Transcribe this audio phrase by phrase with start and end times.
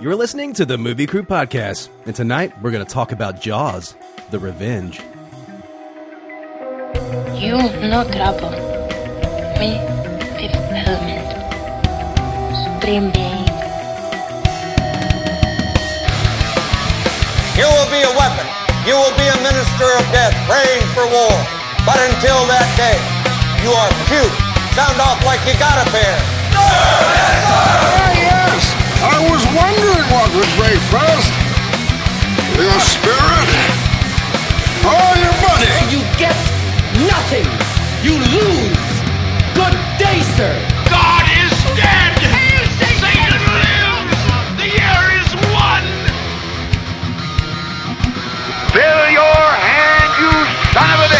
[0.00, 3.94] You're listening to the Movie Crew Podcast, and tonight we're going to talk about Jaws,
[4.30, 4.96] The Revenge.
[7.36, 8.48] You no trouble.
[9.60, 9.76] Me,
[10.40, 11.28] Fifth Element.
[12.64, 13.44] Supreme Being.
[17.60, 18.48] You will be a weapon.
[18.88, 21.36] You will be a minister of death, praying for war.
[21.84, 22.96] But until that day,
[23.60, 24.32] you are cute.
[24.72, 27.69] Sound off like you got a pair.
[29.00, 29.14] Yes!
[29.14, 31.32] I was wondering what would break first.
[32.56, 33.48] Your spirit
[34.84, 35.72] or your money?
[35.88, 36.36] You get
[37.08, 37.48] nothing.
[38.04, 38.90] You lose.
[39.54, 40.52] Good day, sir.
[40.90, 42.12] God is dead!
[43.00, 44.20] Satan lives!
[44.60, 45.88] The year is one!
[48.72, 50.32] Fill your hand, you
[50.72, 51.19] son of a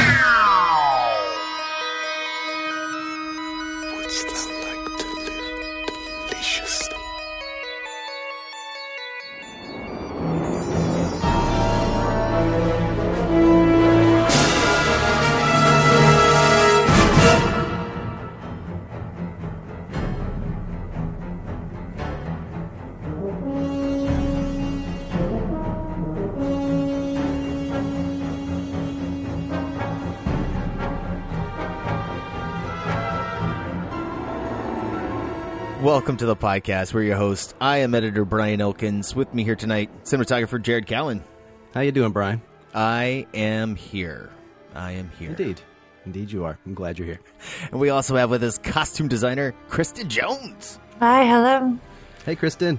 [36.11, 36.93] Welcome to the podcast.
[36.93, 37.55] We're your host.
[37.61, 39.15] I am editor Brian Elkins.
[39.15, 41.21] With me here tonight, cinematographer Jared Callen.
[41.73, 42.41] How you doing, Brian?
[42.75, 44.29] I am here.
[44.75, 45.29] I am here.
[45.29, 45.61] Indeed.
[46.05, 46.59] Indeed you are.
[46.65, 47.21] I'm glad you're here.
[47.71, 50.81] And we also have with us costume designer Kristen Jones.
[50.99, 51.79] Hi, hello.
[52.25, 52.77] Hey, Kristen.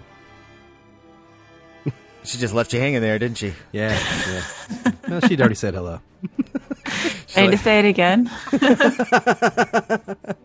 [2.25, 3.55] She just left you hanging there, didn't she?
[3.73, 3.99] Yeah,
[4.29, 4.93] yeah.
[5.09, 6.03] well, she'd already said hello.
[7.35, 8.31] I need to say it again.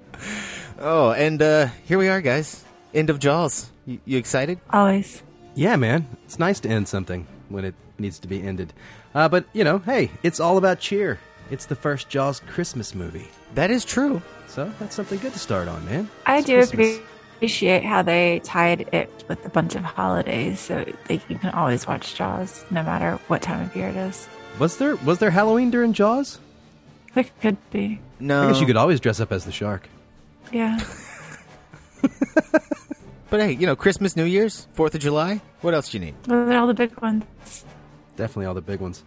[0.79, 2.63] Oh, and uh, here we are, guys.
[2.93, 3.69] End of Jaws.
[3.85, 4.59] You, you excited?
[4.71, 5.21] Always.
[5.55, 6.07] Yeah, man.
[6.25, 8.73] It's nice to end something when it needs to be ended.
[9.15, 11.19] Uh, but, you know, hey, it's all about cheer.
[11.49, 13.27] It's the first Jaws Christmas movie.
[13.55, 14.21] That is true.
[14.47, 16.09] So that's something good to start on, man.
[16.25, 16.99] I It's do Christmas.
[17.35, 21.87] appreciate how they tied it with a bunch of holidays, so that you can always
[21.87, 24.27] watch Jaws no matter what time of year it is.
[24.59, 26.39] Was there was there Halloween during Jaws?
[27.15, 27.99] It could be.
[28.19, 28.43] No.
[28.43, 29.87] I guess you could always dress up as the shark.
[30.51, 30.79] Yeah.
[33.29, 35.41] But hey, you know, Christmas, New Year's, 4th of July.
[35.61, 36.15] What else do you need?
[36.23, 37.25] Those are all the big ones.
[38.15, 39.03] Definitely all the big ones.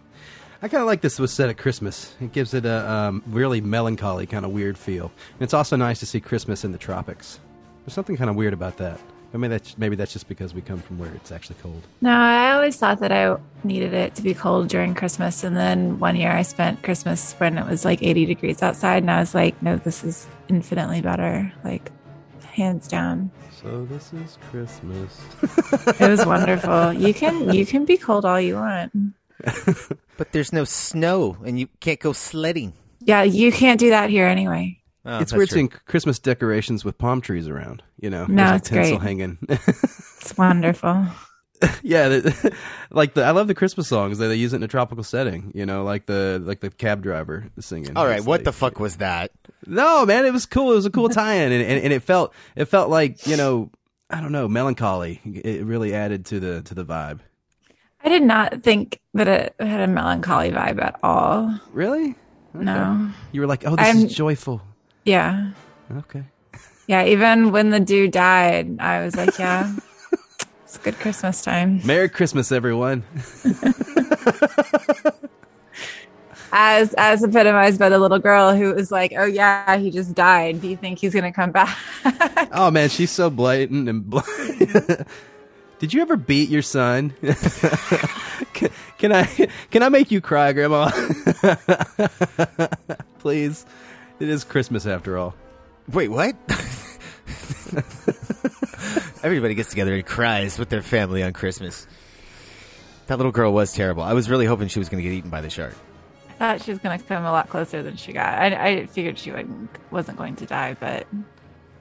[0.61, 2.15] I kind of like this was set at Christmas.
[2.21, 5.05] It gives it a um, really melancholy kind of weird feel.
[5.33, 7.39] And it's also nice to see Christmas in the tropics.
[7.83, 8.99] There's something kind of weird about that.
[9.33, 11.81] I mean, that's maybe that's just because we come from where it's actually cold.
[12.01, 15.43] No, I always thought that I needed it to be cold during Christmas.
[15.43, 19.09] And then one year I spent Christmas when it was like 80 degrees outside, and
[19.09, 21.51] I was like, no, this is infinitely better.
[21.63, 21.91] Like,
[22.43, 23.31] hands down.
[23.61, 25.19] So this is Christmas.
[25.99, 26.93] It was wonderful.
[26.93, 28.91] You can you can be cold all you want.
[30.17, 32.73] But there's no snow, and you can't go sledding.
[32.99, 34.77] Yeah, you can't do that here anyway.
[35.03, 35.55] Oh, it's weird true.
[35.55, 37.81] seeing Christmas decorations with palm trees around.
[37.99, 39.07] You know, No, There's, like, it's tinsel great.
[39.07, 39.37] hanging.
[39.49, 41.07] It's wonderful.
[41.83, 42.55] yeah, the,
[42.91, 44.17] like the I love the Christmas songs.
[44.17, 45.51] They, they use it in a tropical setting.
[45.55, 47.95] You know, like the like the cab driver singing.
[47.95, 49.31] All right, It's what like- the fuck was that?
[49.67, 50.71] No, man, it was cool.
[50.71, 53.69] It was a cool tie-in, and, and, and it felt it felt like you know
[54.09, 55.21] I don't know melancholy.
[55.23, 57.19] It really added to the to the vibe.
[58.03, 61.59] I did not think that it had a melancholy vibe at all.
[61.71, 62.15] Really?
[62.53, 63.09] No.
[63.31, 64.61] You were like, oh, this I'm- is joyful.
[65.05, 65.51] Yeah.
[65.97, 66.23] Okay.
[66.87, 69.71] Yeah, even when the dude died, I was like, yeah.
[70.71, 71.81] it's good Christmas time.
[71.83, 73.03] Merry Christmas, everyone.
[76.53, 80.61] As as epitomized by the little girl who was like, "Oh yeah, he just died.
[80.61, 81.77] Do you think he's gonna come back?"
[82.53, 84.09] Oh man, she's so blatant and.
[84.09, 84.19] Bl-
[85.79, 87.13] Did you ever beat your son?
[88.53, 89.25] can, can I
[89.71, 90.89] can I make you cry, Grandma?
[93.19, 93.65] Please.
[94.19, 95.35] It is Christmas after all.
[95.91, 96.35] Wait, what?
[99.23, 101.87] Everybody gets together and cries with their family on Christmas.
[103.07, 104.03] That little girl was terrible.
[104.03, 105.75] I was really hoping she was going to get eaten by the shark.
[106.29, 108.39] I thought she was gonna come a lot closer than she got.
[108.39, 109.31] I, I figured she
[109.91, 111.05] wasn't going to die, but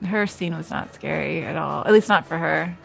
[0.04, 1.82] her scene was not scary at all.
[1.86, 2.76] At least not for her.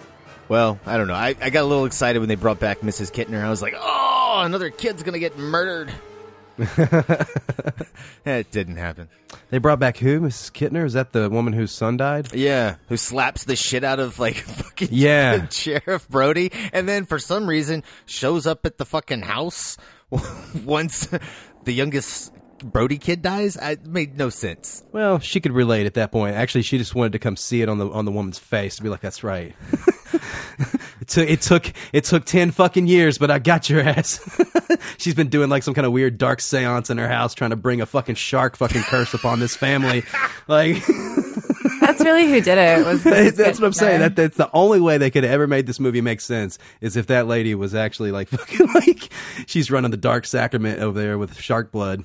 [0.47, 1.15] Well, I don't know.
[1.15, 3.11] I, I got a little excited when they brought back Mrs.
[3.11, 3.43] Kintner.
[3.43, 5.91] I was like, oh, another kid's gonna get murdered.
[8.25, 9.09] it didn't happen.
[9.49, 10.21] They brought back who?
[10.21, 10.51] Mrs.
[10.51, 10.85] Kintner?
[10.85, 12.33] Is that the woman whose son died?
[12.33, 15.47] Yeah, who slaps the shit out of like fucking Yeah.
[15.49, 19.77] Sheriff Brody, and then for some reason shows up at the fucking house
[20.63, 21.07] once
[21.63, 22.31] the youngest
[22.63, 23.57] Brody kid dies.
[23.61, 24.83] It made no sense.
[24.91, 26.35] Well, she could relate at that point.
[26.35, 28.83] Actually, she just wanted to come see it on the on the woman's face to
[28.83, 29.53] be like, "That's right."
[31.01, 34.19] it took it took it took ten fucking years, but I got your ass.
[34.97, 37.55] She's been doing like some kind of weird dark seance in her house, trying to
[37.55, 40.03] bring a fucking shark fucking curse upon this family.
[40.47, 40.85] Like
[41.81, 42.85] That's really who did it.
[42.85, 43.99] Was that's what I'm saying.
[43.99, 46.95] That that's the only way they could have ever made this movie make sense is
[46.95, 49.09] if that lady was actually like fucking like
[49.47, 52.03] she's running the dark sacrament over there with shark blood.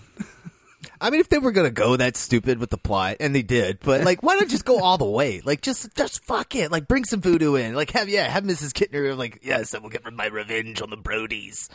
[1.01, 3.81] I mean, if they were gonna go that stupid with the plot, and they did,
[3.81, 5.41] but like, why not just go all the way?
[5.45, 6.71] Like, just just fuck it.
[6.71, 7.75] Like, bring some voodoo in.
[7.75, 8.73] Like, have yeah, have Mrs.
[8.73, 9.17] Kintner.
[9.17, 11.69] Like, yes, I will get my revenge on the Brodies.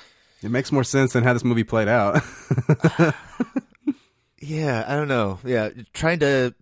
[0.44, 2.22] It makes more sense than how this movie played out.
[4.42, 5.39] Yeah, I don't know.
[5.44, 6.54] Yeah, trying to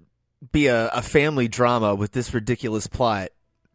[0.51, 3.29] be a, a family drama with this ridiculous plot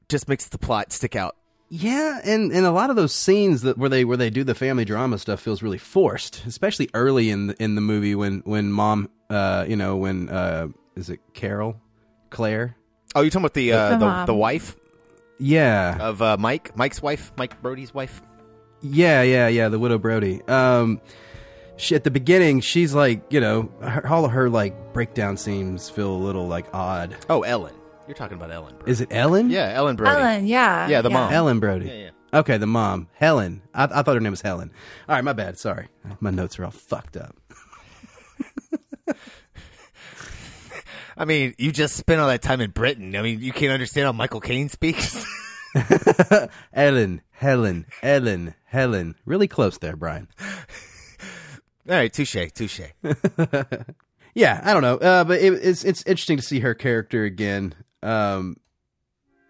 [0.09, 1.37] just makes the plot stick out.
[1.71, 4.55] Yeah, and, and a lot of those scenes that where they where they do the
[4.55, 8.73] family drama stuff feels really forced, especially early in the, in the movie when when
[8.73, 11.79] mom, uh, you know, when uh, is it Carol,
[12.31, 12.75] Claire?
[13.15, 14.77] Oh, you're talking about the uh, The the, the wife
[15.39, 18.23] Yeah, of uh, Mike, Mike's wife, Mike Brody's wife.
[18.81, 19.69] yeah, yeah, yeah.
[19.69, 20.41] The widow Brody.
[20.49, 21.01] Um,
[21.77, 25.91] she, at the beginning, she's like, you know, her, all of her like breakdown scenes
[25.91, 27.15] feel a little like odd.
[27.29, 27.75] Oh, Ellen.
[28.09, 28.75] You're talking about Ellen.
[28.77, 28.91] Brody.
[28.91, 29.51] Is it Ellen?
[29.51, 30.19] Yeah, Ellen Brody.
[30.19, 30.89] Ellen, yeah.
[30.89, 31.31] Yeah, the mom.
[31.31, 31.87] Ellen Brody.
[31.87, 32.11] Yeah, yeah.
[32.41, 33.61] Okay, the mom, Helen.
[33.75, 34.71] I, I thought her name was Helen.
[35.07, 35.59] All right, my bad.
[35.59, 35.89] Sorry,
[36.19, 37.37] my notes are all fucked up.
[41.19, 43.15] I mean, you just spent all that time in Britain.
[43.15, 45.27] I mean, you can't understand how Michael Caine speaks.
[46.73, 49.17] Ellen, Helen, Ellen, Helen.
[49.27, 50.29] Really close there, Brian.
[51.89, 52.81] all right, touche, touche.
[54.35, 57.75] Yeah, I don't know, uh, but it, it's it's interesting to see her character again.
[58.03, 58.57] Um,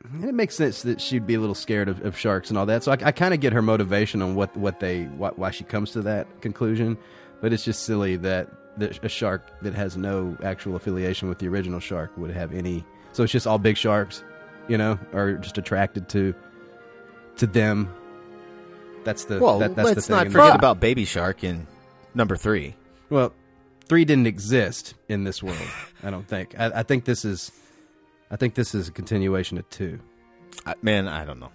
[0.04, 2.66] and it makes sense that she'd be a little scared of, of sharks and all
[2.66, 2.84] that.
[2.84, 5.64] So I, I kind of get her motivation on what what they what, why she
[5.64, 6.96] comes to that conclusion.
[7.40, 8.48] But it's just silly that
[8.78, 12.84] the, a shark that has no actual affiliation with the original shark would have any.
[13.12, 14.22] So it's just all big sharks,
[14.68, 16.34] you know, are just attracted to
[17.36, 17.92] to them.
[19.04, 20.32] That's the Well, that, that's let's the thing.
[20.32, 21.66] not forget about Baby Shark in
[22.14, 22.74] number three.
[23.10, 23.32] Well,
[23.86, 25.58] three didn't exist in this world.
[26.02, 26.58] I don't think.
[26.58, 27.50] I, I think this is.
[28.30, 30.00] I think this is a continuation of two.
[30.66, 31.50] I, man, I don't know.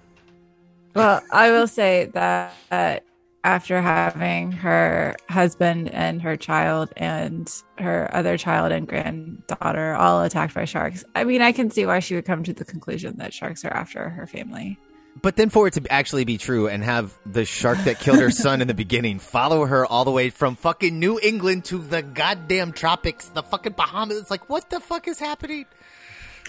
[0.96, 3.00] Well, I will say that uh,
[3.44, 10.54] after having her husband and her child and her other child and granddaughter all attacked
[10.54, 13.34] by sharks, I mean, I can see why she would come to the conclusion that
[13.34, 14.78] sharks are after her family.
[15.22, 18.32] But then for it to actually be true and have the shark that killed her
[18.32, 22.02] son in the beginning follow her all the way from fucking New England to the
[22.02, 25.66] goddamn tropics, the fucking Bahamas, it's like, what the fuck is happening?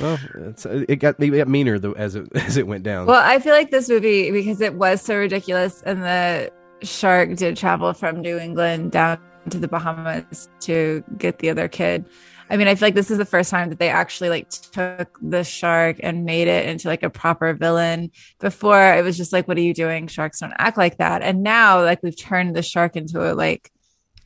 [0.00, 3.06] Well, it got it got meaner as it as it went down.
[3.06, 6.50] Well, I feel like this movie, because it was so ridiculous, and the
[6.82, 9.18] shark did travel from New England down
[9.50, 12.04] to the Bahamas to get the other kid.
[12.50, 15.18] I mean, I feel like this is the first time that they actually like took
[15.22, 18.10] the shark and made it into like a proper villain.
[18.38, 20.06] Before it was just like, what are you doing?
[20.08, 21.22] Sharks don't act like that.
[21.22, 23.70] And now like we've turned the shark into a like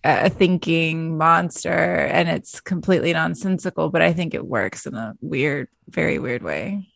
[0.04, 5.14] a a thinking monster and it's completely nonsensical, but I think it works in a
[5.20, 6.88] weird, very weird way.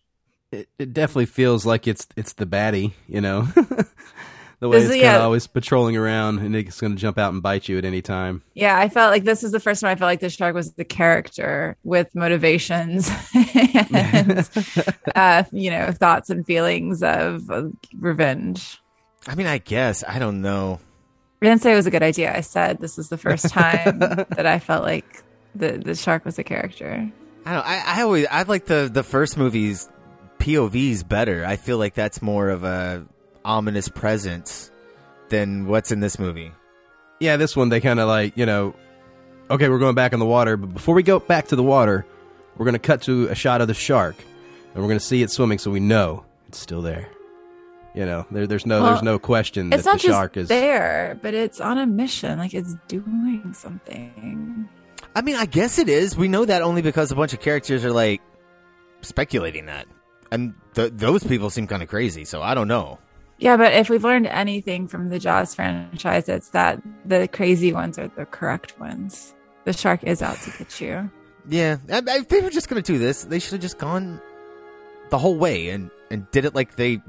[0.53, 3.43] it, it definitely feels like it's it's the baddie, you know.
[4.61, 5.25] the way This it's kind of yeah.
[5.25, 8.43] always patrolling around and it's going to jump out and bite you at any time.
[8.55, 10.73] Yeah, I felt like this is the first time I felt like the shark was
[10.75, 14.49] the character with motivations and
[15.17, 17.65] uh, you know thoughts and feelings of uh,
[17.99, 18.79] revenge.
[19.27, 20.05] I mean, I guess.
[20.07, 20.81] I don't know.
[21.43, 22.33] I didn't say it was a good idea.
[22.35, 25.25] I said this was the first time that I felt like
[25.57, 27.11] the the shark was a character.
[27.45, 27.67] I don't.
[27.67, 28.27] I, I always.
[28.31, 29.89] I like the the first movie's
[30.39, 31.45] POVs better.
[31.45, 33.05] I feel like that's more of a
[33.45, 34.71] ominous presence
[35.31, 36.53] than what's in this movie.
[37.19, 38.77] Yeah, this one they kind of like you know,
[39.51, 42.07] okay, we're going back in the water, but before we go back to the water,
[42.57, 44.15] we're going to cut to a shot of the shark,
[44.75, 47.09] and we're going to see it swimming, so we know it's still there.
[47.95, 50.45] You know, there, there's no Well, there's no question It's that not the shark just
[50.45, 50.49] is.
[50.49, 52.39] there, but it's on a mission.
[52.39, 54.69] Like it's doing something.
[55.15, 56.17] I mean, I guess it is.
[56.17, 58.23] We know that only because a bunch of characters are like
[59.03, 59.87] speculating that,
[60.31, 62.25] and th- those people seem kind of crazy.
[62.25, 62.99] So I don't know.
[63.39, 67.99] Yeah, but if we've learned anything from the Jaws franchise, it's that the crazy ones
[67.99, 69.35] are the correct ones.
[69.65, 71.11] The shark is out to get you.
[71.49, 73.79] Yeah, I, I, if they were just going to do this, they should have just
[73.79, 74.21] gone
[75.11, 77.03] the whole way and and did it like they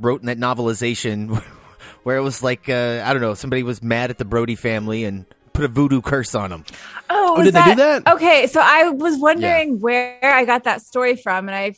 [0.00, 1.36] wrote in that novelization
[2.02, 5.04] where it was like uh, I don't know, somebody was mad at the Brody family
[5.04, 6.64] and put a voodoo curse on them.
[7.10, 8.06] Oh, was did they do that?
[8.06, 11.74] Okay, so I was wondering where I got that story from, and I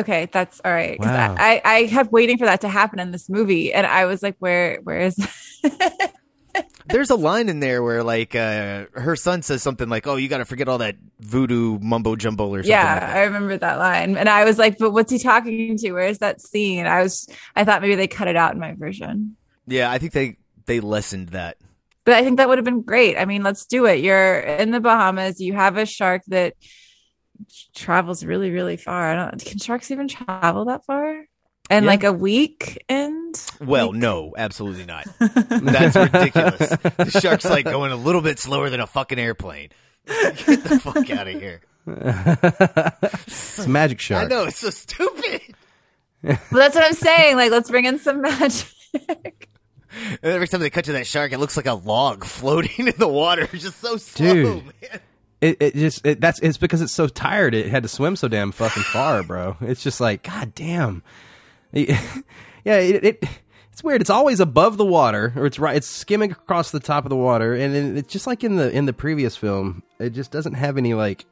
[0.00, 0.98] okay, that's all right.
[0.98, 1.34] 'cause Wow.
[1.38, 4.22] I, I I kept waiting for that to happen in this movie, and I was
[4.22, 5.16] like, where where is?
[6.88, 10.28] There's a line in there where like uh, her son says something like, "Oh, you
[10.28, 13.02] got to forget all that voodoo mumbo jumbo or something." yeah, like.
[13.16, 15.92] I remember that line, and I was like, but what's he talking to?
[15.92, 16.86] Where's that scene?
[16.86, 19.36] I was I thought maybe they cut it out in my version.
[19.66, 19.90] yeah.
[19.90, 21.56] I think they they lessened that.
[22.04, 23.18] But I think that would have been great.
[23.18, 24.00] I mean, let's do it.
[24.00, 25.40] You're in the Bahamas.
[25.40, 26.54] You have a shark that
[27.74, 29.10] travels really, really far.
[29.10, 29.44] I don't.
[29.44, 31.24] Can sharks even travel that far?
[31.68, 31.90] And Yeah.
[31.90, 35.06] like a week and Well, no, absolutely not.
[35.18, 36.68] That's ridiculous.
[36.96, 39.70] The shark's like going a little bit slower than a fucking airplane.
[40.06, 41.60] Get the fuck out of here.
[43.26, 44.24] It's a magic shark.
[44.24, 45.40] I know it's so stupid.
[46.22, 47.36] well, that's what I'm saying.
[47.36, 49.48] Like, let's bring in some magic.
[49.98, 52.94] And every time they cut to that shark, it looks like a log floating in
[52.98, 53.48] the water.
[53.52, 54.64] It's just so slow, Dude.
[54.64, 55.00] man.
[55.40, 57.54] It, it just it, that's it's because it's so tired.
[57.54, 59.56] It had to swim so damn fucking far, bro.
[59.60, 61.02] It's just like god damn.
[62.64, 63.24] Yeah, it, it
[63.70, 64.00] it's weird.
[64.00, 65.76] It's always above the water, or it's right.
[65.76, 68.86] It's skimming across the top of the water, and it's just like in the in
[68.86, 69.84] the previous film.
[70.00, 71.26] It just doesn't have any like.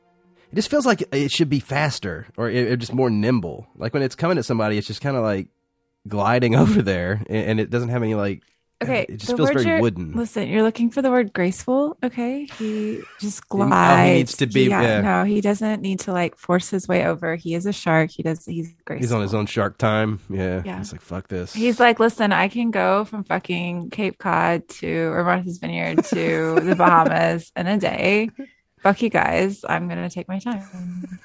[0.53, 3.67] It just feels like it should be faster, or it just more nimble.
[3.75, 5.49] Like when it's coming at somebody, it's just kind of like
[6.07, 8.43] gliding over there, and, and it doesn't have any like.
[8.85, 10.13] Okay, it just the feels word very wooden.
[10.13, 11.97] Listen, you're looking for the word graceful.
[12.03, 14.09] Okay, he just Oh, glides.
[14.09, 15.01] he needs to be- yeah.
[15.01, 17.35] No, he doesn't need to like force his way over.
[17.37, 18.11] He is a shark.
[18.11, 18.45] He does.
[18.47, 19.03] He's graceful.
[19.05, 20.21] He's on his own shark time.
[20.31, 20.79] Yeah, Yeah.
[20.79, 21.53] he's like fuck this.
[21.53, 26.61] He's like, listen, I can go from fucking Cape Cod to or Martha's Vineyard to
[26.61, 28.31] the Bahamas in a day.
[28.81, 29.65] Fuck you guys.
[29.69, 30.63] I'm gonna take my time.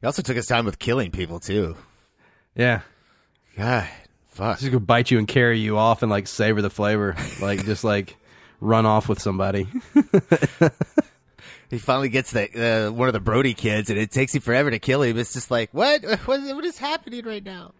[0.00, 1.76] He also took his time with killing people too.
[2.56, 2.80] yeah.
[3.56, 3.86] God,
[4.32, 4.58] fuck.
[4.58, 7.84] just gonna bite you and carry you off and like savor the flavor, like just
[7.84, 8.16] like
[8.60, 9.66] run off with somebody.
[11.70, 14.70] He finally gets the uh, one of the Brody kids, and it takes him forever
[14.70, 15.16] to kill him.
[15.16, 16.02] It's just like, what?
[16.26, 17.72] What, what is happening right now?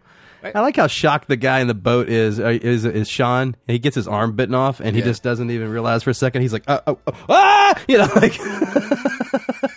[0.43, 2.41] I like how shocked the guy in the boat is.
[2.41, 3.55] Uh, is is Sean?
[3.69, 5.07] He gets his arm bitten off, and he Yeah.
[5.09, 6.43] just doesn't even realize for a second.
[6.43, 8.33] He's like, oh, oh, oh, ah, you know, like.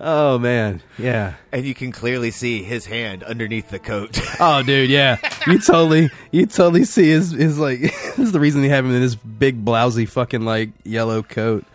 [0.00, 1.34] oh man, yeah.
[1.52, 4.18] And you can clearly see his hand underneath the coat.
[4.42, 5.18] Oh, dude, yeah.
[5.46, 7.80] You totally, you totally see his, his like.
[7.80, 11.66] this is the reason they have him in this big blousy fucking like yellow coat.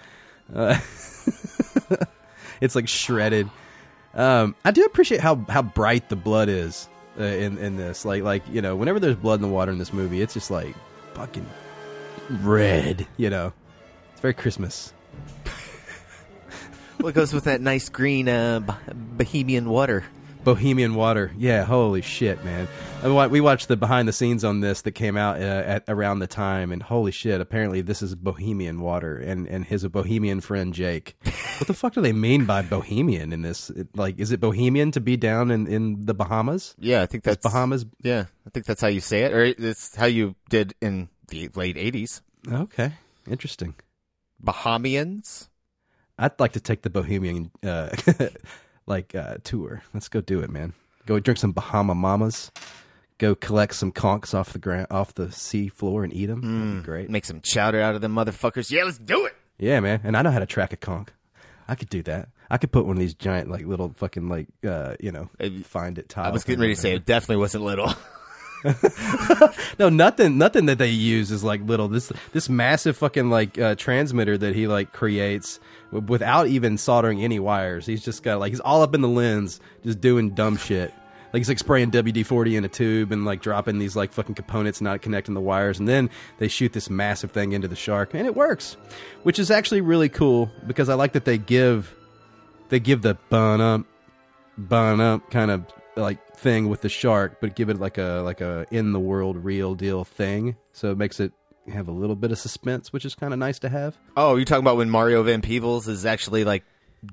[0.54, 0.80] Uh,
[2.62, 3.52] it's like shredded.
[4.16, 6.90] Um, I do appreciate how how bright the blood is
[7.20, 8.04] uh, in in this.
[8.04, 10.50] Like like you know, whenever there's blood in the water in this movie, it's just
[10.50, 10.76] like
[11.14, 11.46] fucking
[12.42, 13.06] red.
[13.18, 13.54] You know,
[14.12, 14.92] it's very Christmas.
[17.00, 18.60] What goes with that nice green uh,
[18.94, 20.04] Bohemian water?
[20.46, 21.32] Bohemian Water.
[21.40, 22.68] Yeah, holy shit, man.
[23.04, 26.28] We watched the behind the scenes on this that came out uh, at around the
[26.28, 31.16] time, and holy shit, apparently this is Bohemian Water, and, and his Bohemian friend Jake.
[31.58, 33.72] what the fuck do they mean by Bohemian in this?
[33.72, 36.76] It- like, is it Bohemian to be down in, in the Bahamas?
[36.78, 37.88] Yeah, I think Is that's Bahamas.
[38.04, 41.50] Yeah, I think that's how you say it, or it's how you did in the
[41.56, 42.22] late '80s.
[42.48, 42.92] Okay,
[43.28, 43.74] interesting.
[44.44, 45.48] Bahamians.
[46.18, 47.90] I'd like to take the Bohemian uh,
[48.86, 49.84] like uh, tour.
[49.94, 50.74] Let's go do it, man.
[51.06, 52.52] Go drink some Bahama Mamas.
[53.18, 56.42] Go collect some conchs off the ground, off the sea floor, and eat them.
[56.42, 57.10] That'd be great.
[57.10, 58.72] Make some chowder out of them motherfuckers.
[58.72, 59.36] Yeah, let's do it.
[59.58, 60.02] Yeah, man.
[60.04, 61.10] And I know how to track a conch.
[61.68, 62.30] I could do that.
[62.50, 65.30] I could put one of these giant, like little fucking, like, uh, you know,
[65.64, 66.16] find it.
[66.18, 67.94] I was getting ready to say it definitely wasn't little.
[69.80, 70.38] no, nothing.
[70.38, 71.88] Nothing that they use is like little.
[71.88, 75.60] This this massive fucking like uh, transmitter that he like creates
[75.92, 77.86] without even soldering any wires.
[77.86, 80.94] He's just got like he's all up in the lens, just doing dumb shit.
[81.34, 84.36] Like he's like spraying WD forty in a tube and like dropping these like fucking
[84.36, 88.14] components, not connecting the wires, and then they shoot this massive thing into the shark,
[88.14, 88.78] and it works,
[89.24, 91.94] which is actually really cool because I like that they give
[92.70, 93.86] they give the bun up
[94.58, 95.66] bun up kind of
[95.98, 99.44] like thing with the shark, but give it like a like a in the world
[99.44, 100.56] real deal thing.
[100.74, 101.34] So it makes it
[101.72, 103.96] have a little bit of suspense, which is kind of nice to have.
[104.18, 106.64] oh, you're talking about when Mario Van Peebles is actually like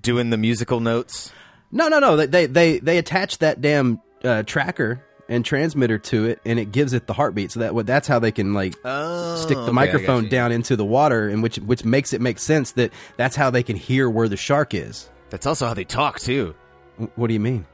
[0.01, 1.33] doing the musical notes?
[1.71, 2.17] No, no, no.
[2.17, 6.71] They they they, they attach that damn uh, tracker and transmitter to it, and it
[6.73, 7.53] gives it the heartbeat.
[7.53, 10.85] So that that's how they can like Oh, stick the got microphone down into the
[10.85, 14.29] water, and which which makes it make sense that that's how they can hear where
[14.29, 15.09] the shark is.
[15.31, 16.55] That's also how they talk too.
[17.17, 17.67] What do you mean?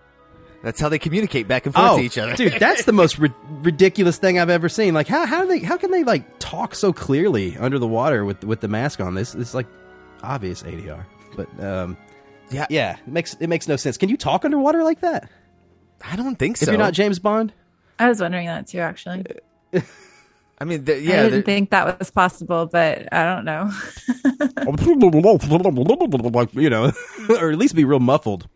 [0.62, 2.34] That's how they communicate back and forth oh, to each other.
[2.34, 3.32] dude, that's the most ri-
[3.62, 4.92] ridiculous thing I've ever seen.
[4.94, 8.24] Like, how how do they how can they like talk so clearly under the water
[8.24, 9.14] with with the mask on?
[9.14, 9.66] This it's like
[10.22, 11.04] obvious ADR,
[11.36, 11.96] but um,
[12.50, 13.96] yeah, yeah, it makes it makes no sense.
[13.96, 15.30] Can you talk underwater like that
[16.02, 16.64] I don't think so.
[16.64, 17.52] if you're not James Bond?
[17.98, 19.24] I was wondering that too, actually.
[20.60, 23.70] I mean, the, I didn't they're- think that was possible, but I don't know.
[26.52, 26.92] you know,
[27.28, 28.48] or at least be real muffled.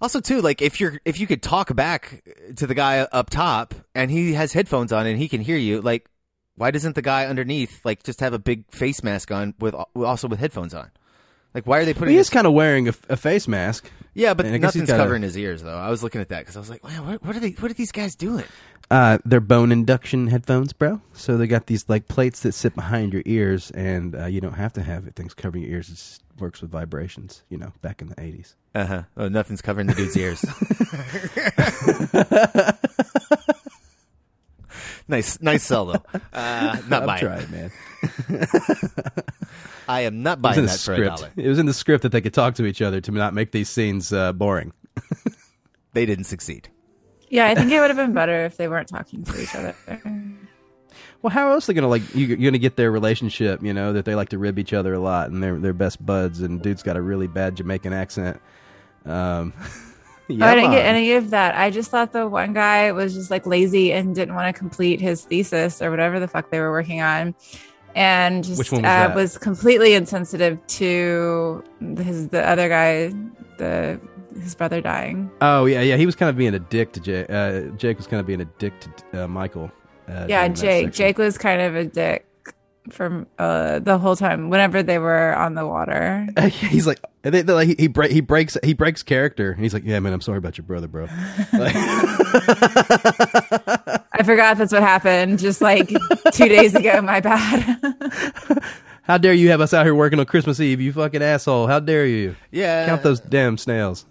[0.00, 2.22] Also, too, like if you're if you could talk back
[2.56, 5.80] to the guy up top and he has headphones on and he can hear you,
[5.80, 6.08] like
[6.58, 10.28] why doesn't the guy underneath like just have a big face mask on with also
[10.28, 10.90] with headphones on?
[11.54, 12.12] Like why are they putting?
[12.12, 13.90] He is kind of wearing a, a face mask.
[14.14, 15.76] yeah, but And I guess he's nothing's got a- covering his ears though.
[15.78, 17.50] I was looking at that because I was like, man, what, what are they?
[17.52, 18.44] What are these guys doing?
[18.90, 21.00] Uh, they're bone induction headphones, bro.
[21.12, 24.54] So they got these like plates that sit behind your ears, and uh, you don't
[24.54, 25.14] have to have it.
[25.14, 25.90] things covering your ears.
[26.34, 27.42] It works with vibrations.
[27.50, 28.54] You know, back in the eighties.
[28.74, 29.02] Uh huh.
[29.16, 30.42] Oh, nothing's covering the dude's ears.
[35.08, 36.02] nice, nice sell though.
[36.32, 37.20] Uh, not I'm buying.
[37.20, 37.70] trying, man.
[39.88, 41.16] I am not buying in the that for a script.
[41.16, 41.30] dollar.
[41.36, 43.52] It was in the script that they could talk to each other to not make
[43.52, 44.72] these scenes uh, boring.
[45.94, 46.68] They didn't succeed.
[47.30, 49.74] yeah, I think it would have been better if they weren't talking to each other.
[51.22, 52.14] Well, how else are they gonna like?
[52.14, 54.92] You, you're gonna get their relationship, you know, that they like to rib each other
[54.94, 56.40] a lot, and they're they're best buds.
[56.42, 58.38] And dude's got a really bad Jamaican accent.
[59.06, 59.54] Um,
[60.30, 61.56] Oh, I didn't get any of that.
[61.56, 65.00] I just thought the one guy was just like lazy and didn't want to complete
[65.00, 67.34] his thesis or whatever the fuck they were working on.
[67.94, 71.64] And just Which one was uh, was completely insensitive to
[71.96, 73.12] his the other guy,
[73.56, 74.00] the
[74.34, 75.30] his brother dying.
[75.40, 75.96] Oh yeah, yeah.
[75.96, 77.30] He was kind of being a dick to Jake.
[77.30, 79.72] Uh, Jake was kind of being a dick to uh, Michael.
[80.06, 80.92] Uh, yeah, Jake.
[80.92, 82.26] Jake was kind of a dick
[82.90, 86.26] from uh, the whole time whenever they were on the water.
[86.48, 89.74] he's like, they, they're like he, he, break, he breaks he breaks character, and he's
[89.74, 91.12] like, "Yeah, man, I'm sorry about your brother, bro." Like,
[94.12, 95.88] I forgot that's what happened just like
[96.32, 97.02] two days ago.
[97.02, 97.78] My bad.
[99.02, 101.66] How dare you have us out here working on Christmas Eve, you fucking asshole?
[101.66, 102.36] How dare you?
[102.50, 102.86] Yeah.
[102.86, 104.04] Count those damn snails.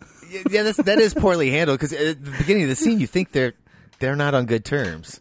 [0.50, 3.32] yeah, that's, that is poorly handled because at the beginning of the scene, you think
[3.32, 3.54] they're
[4.00, 5.20] they're not on good terms.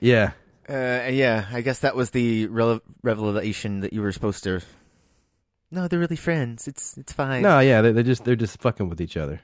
[0.00, 0.32] Yeah.
[0.68, 4.60] Uh, and yeah, I guess that was the rele- revelation that you were supposed to.
[5.72, 6.68] No, they're really friends.
[6.68, 7.42] It's it's fine.
[7.42, 9.40] No, yeah, they're, they're just they're just fucking with each other.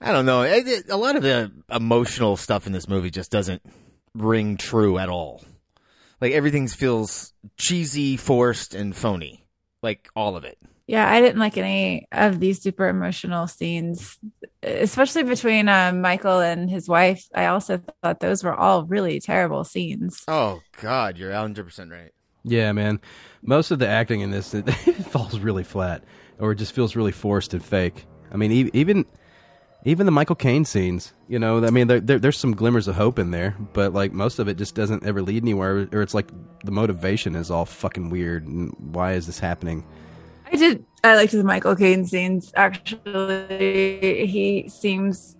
[0.00, 0.42] I don't know.
[0.42, 3.62] It- it- a lot of the emotional stuff in this movie just doesn't
[4.14, 5.42] ring true at all.
[6.20, 9.46] Like everything feels cheesy, forced, and phony.
[9.82, 10.58] Like all of it.
[10.86, 14.18] Yeah, I didn't like any of these super emotional scenes,
[14.62, 17.24] especially between um, Michael and his wife.
[17.34, 20.22] I also thought those were all really terrible scenes.
[20.28, 22.12] Oh God, you're 100 percent right.
[22.44, 23.00] Yeah, man.
[23.46, 24.68] Most of the acting in this it,
[25.06, 26.04] falls really flat,
[26.38, 28.06] or it just feels really forced and fake.
[28.30, 29.06] I mean, e- even
[29.84, 31.14] even the Michael Caine scenes.
[31.28, 34.12] You know, I mean, there, there, there's some glimmers of hope in there, but like
[34.12, 36.28] most of it just doesn't ever lead anywhere, or it's like
[36.64, 38.46] the motivation is all fucking weird.
[38.46, 39.86] And why is this happening?
[40.50, 40.84] I did.
[41.04, 42.52] I liked the Michael Caine scenes.
[42.56, 45.36] Actually, he seems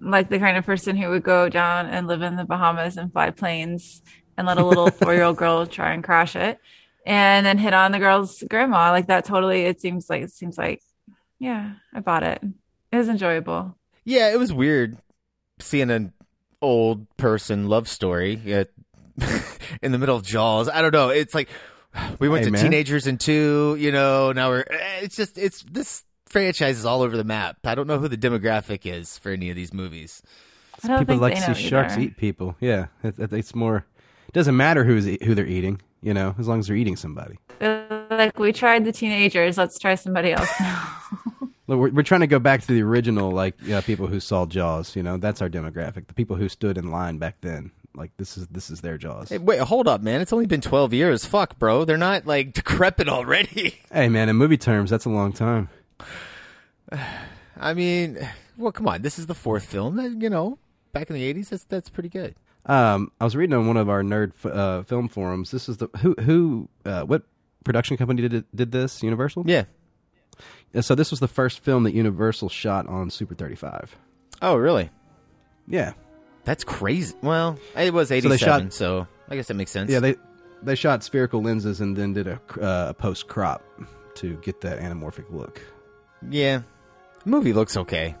[0.00, 3.12] like the kind of person who would go down and live in the Bahamas and
[3.12, 4.02] fly planes
[4.36, 6.58] and let a little four-year-old girl try and crash it,
[7.06, 8.90] and then hit on the girl's grandma.
[8.90, 9.24] Like that.
[9.24, 9.62] Totally.
[9.64, 10.22] It seems like.
[10.22, 10.82] It seems like.
[11.38, 12.42] Yeah, I bought it.
[12.92, 13.76] It was enjoyable.
[14.04, 14.96] Yeah, it was weird
[15.60, 16.12] seeing an
[16.62, 18.64] old person love story uh,
[19.82, 20.68] in the middle of Jaws.
[20.68, 21.08] I don't know.
[21.10, 21.48] It's like
[22.18, 22.62] we went Hey, to man.
[22.62, 23.76] teenagers in two.
[23.78, 24.64] You know, now we're.
[25.02, 27.58] It's just it's this franchise is all over the map.
[27.64, 30.22] I don't know who the demographic is for any of these movies.
[30.82, 32.56] I don't people think like they to know see sharks eat people.
[32.60, 33.84] Yeah, it, it- it's more.
[34.28, 35.80] It doesn't matter who's who they're eating.
[36.04, 37.38] You know, as long as they're eating somebody.
[37.62, 39.56] Uh, like we tried the teenagers.
[39.56, 40.98] Let's try somebody else now.
[41.66, 44.44] Look, we're, we're trying to go back to the original, like yeah, people who saw
[44.44, 44.94] Jaws.
[44.96, 46.06] You know, that's our demographic.
[46.06, 47.70] The people who stood in line back then.
[47.94, 49.30] Like this is this is their Jaws.
[49.30, 50.20] Hey, wait, hold up, man!
[50.20, 51.24] It's only been twelve years.
[51.24, 51.86] Fuck, bro.
[51.86, 53.80] They're not like decrepit already.
[53.90, 55.70] Hey man, in movie terms, that's a long time.
[57.56, 59.00] I mean, well, come on.
[59.00, 59.98] This is the fourth film.
[60.20, 60.58] You know,
[60.92, 62.34] back in the eighties, that's that's pretty good.
[62.66, 65.50] Um, I was reading on one of our nerd f- uh, film forums.
[65.50, 67.22] This is the who who uh, what
[67.64, 69.02] production company did did this?
[69.02, 69.44] Universal.
[69.46, 69.64] Yeah.
[70.74, 73.94] Uh, So this was the first film that Universal shot on Super 35.
[74.42, 74.90] Oh, really?
[75.68, 75.92] Yeah.
[76.44, 77.14] That's crazy.
[77.22, 79.90] Well, it was they eighty-seven, shot- so, I guess that makes sense.
[79.90, 80.16] Yeah, they
[80.62, 83.62] they shot spherical lenses and then did a, uh, a post crop
[84.16, 85.60] to get that anamorphic look.
[86.30, 86.62] yeah.
[87.26, 88.14] Movie looks okay.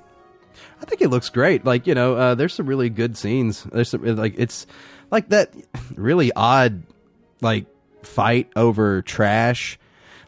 [0.80, 1.64] I think it looks great.
[1.64, 3.64] Like you know, uh, there's some really good scenes.
[3.64, 4.66] There's some like it's
[5.10, 5.52] like that
[5.94, 6.82] really odd
[7.40, 7.66] like
[8.02, 9.78] fight over trash.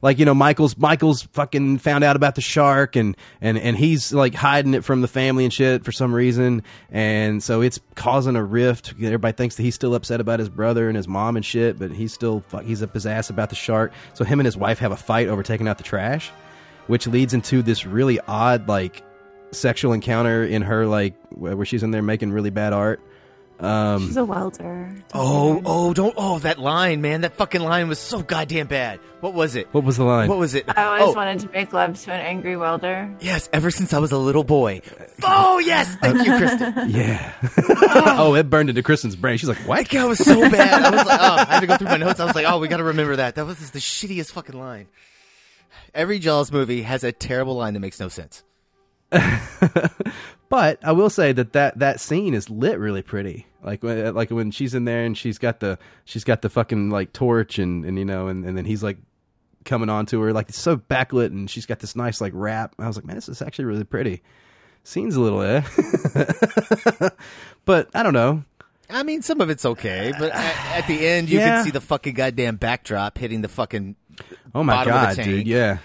[0.02, 4.12] Like you know, Michael's Michael's fucking found out about the shark and and and he's
[4.12, 8.36] like hiding it from the family and shit for some reason, and so it's causing
[8.36, 8.94] a rift.
[9.00, 11.90] Everybody thinks that he's still upset about his brother and his mom and shit, but
[11.90, 13.92] he's still fuck, he's up his ass about the shark.
[14.14, 16.30] So him and his wife have a fight over taking out the trash,
[16.86, 19.02] which leads into this really odd like
[19.52, 23.00] sexual encounter in her like where she's in there making really bad art
[23.58, 24.94] Um, She's a welder.
[25.14, 26.12] Oh, oh, don't.
[26.18, 27.22] Oh, that line, man.
[27.22, 29.00] That fucking line was so goddamn bad.
[29.20, 29.66] What was it?
[29.72, 30.28] what was the line?
[30.28, 30.66] What was it?
[30.68, 33.10] I always oh, wanted to make love to an angry welder.
[33.20, 33.48] yes.
[33.54, 34.82] Ever since I was a little boy.
[35.22, 35.96] Oh, yes.
[36.02, 36.74] Thank you, Kristen.
[36.90, 37.32] yeah.
[38.18, 39.38] oh, it burned into Kristen's brain.
[39.38, 39.88] She's like, That what?
[39.88, 40.82] guy was so bad.
[40.82, 42.20] I was like, oh, I had to go through my notes.
[42.20, 43.36] I was like, oh, we got to remember that.
[43.36, 44.86] That was just the shittiest fucking line.
[45.94, 48.42] Every Jaws movie has a terrible line that makes no sense.
[50.48, 53.46] But I will say that that, that scene is lit really pretty.
[53.64, 56.88] Like when, like when she's in there and she's got the she's got the fucking
[56.90, 58.98] like torch and, and you know and, and then he's like
[59.64, 62.76] coming on to her like it's so backlit and she's got this nice like wrap.
[62.78, 64.22] I was like, man, this is actually really pretty.
[64.84, 65.62] Scene's a little eh,
[67.64, 68.44] but I don't know.
[68.88, 71.56] I mean, some of it's okay, but at, at the end, you Yeah.
[71.56, 73.96] can see the fucking goddamn backdrop hitting the fucking.
[74.54, 75.46] Oh my bottom of the god, dude!
[75.48, 75.78] Yeah,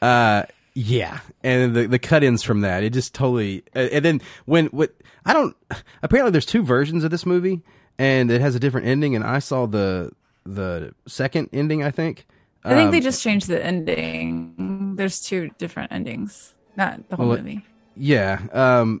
[0.00, 0.44] uh,
[0.78, 3.64] yeah, and the the cut-ins from that, it just totally.
[3.74, 4.92] uh, And then when what
[5.24, 5.56] I don't
[6.02, 7.62] apparently there's two versions of this movie,
[7.98, 9.16] and it has a different ending.
[9.16, 10.12] And I saw the
[10.44, 11.82] the second ending.
[11.82, 12.26] I think.
[12.62, 14.94] I think they Um, just changed the ending.
[14.96, 17.64] There's two different endings, not the whole Well, movie.
[17.96, 18.40] Yeah.
[18.52, 19.00] Um.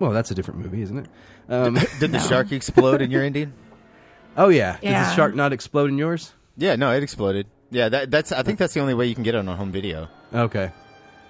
[0.00, 1.06] Well, that's a different movie, isn't it?
[1.48, 3.52] Um, Did the shark explode in your ending?
[4.36, 4.78] oh yeah.
[4.80, 6.32] Did the shark not explode in yours?
[6.56, 7.46] Yeah, no, it exploded.
[7.70, 8.32] Yeah, that, that's.
[8.32, 10.08] I think that's the only way you can get it on a home video.
[10.34, 10.72] Okay.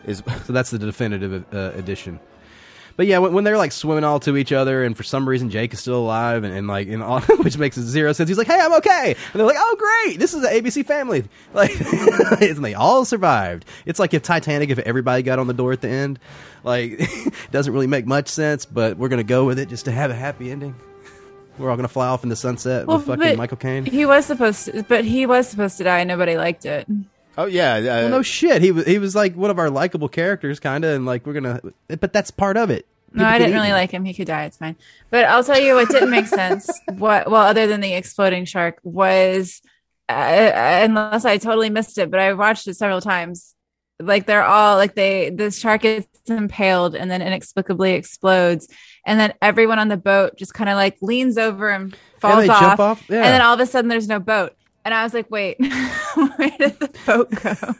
[0.04, 2.20] Is So that's the definitive uh, edition.
[2.96, 5.50] But yeah, when, when they're like swimming all to each other, and for some reason
[5.50, 8.28] Jake is still alive, and, and like, and all, which makes zero sense.
[8.28, 10.18] He's like, "Hey, I'm okay," and they're like, "Oh, great!
[10.18, 11.72] This is an ABC family." Like,
[12.40, 13.64] and they all survived.
[13.84, 16.18] It's like if Titanic, if everybody got on the door at the end,
[16.64, 19.92] like, it doesn't really make much sense, but we're gonna go with it just to
[19.92, 20.74] have a happy ending.
[21.58, 23.84] We're all gonna fly off in the sunset with fucking Michael Caine.
[23.86, 26.00] He was supposed to, but he was supposed to die.
[26.00, 26.86] and Nobody liked it.
[27.36, 28.62] Oh yeah, uh, Well, no shit.
[28.62, 31.34] He was he was like one of our likable characters, kind of, and like we're
[31.34, 31.60] gonna.
[31.88, 32.86] But that's part of it.
[33.12, 33.76] No, I didn't really eaten.
[33.76, 34.04] like him.
[34.04, 34.44] He could die.
[34.44, 34.76] It's fine.
[35.10, 36.68] But I'll tell you what didn't make sense.
[36.92, 39.60] What well, other than the exploding shark, was
[40.08, 43.54] uh, unless I totally missed it, but I watched it several times.
[43.98, 48.68] Like they're all like they the shark gets impaled and then inexplicably explodes,
[49.06, 52.48] and then everyone on the boat just kind of like leans over and falls they
[52.48, 53.04] off, jump off?
[53.08, 53.16] Yeah.
[53.16, 54.54] and then all of a sudden there's no boat,
[54.86, 55.56] and I was like, wait,
[56.14, 57.74] where did the boat go?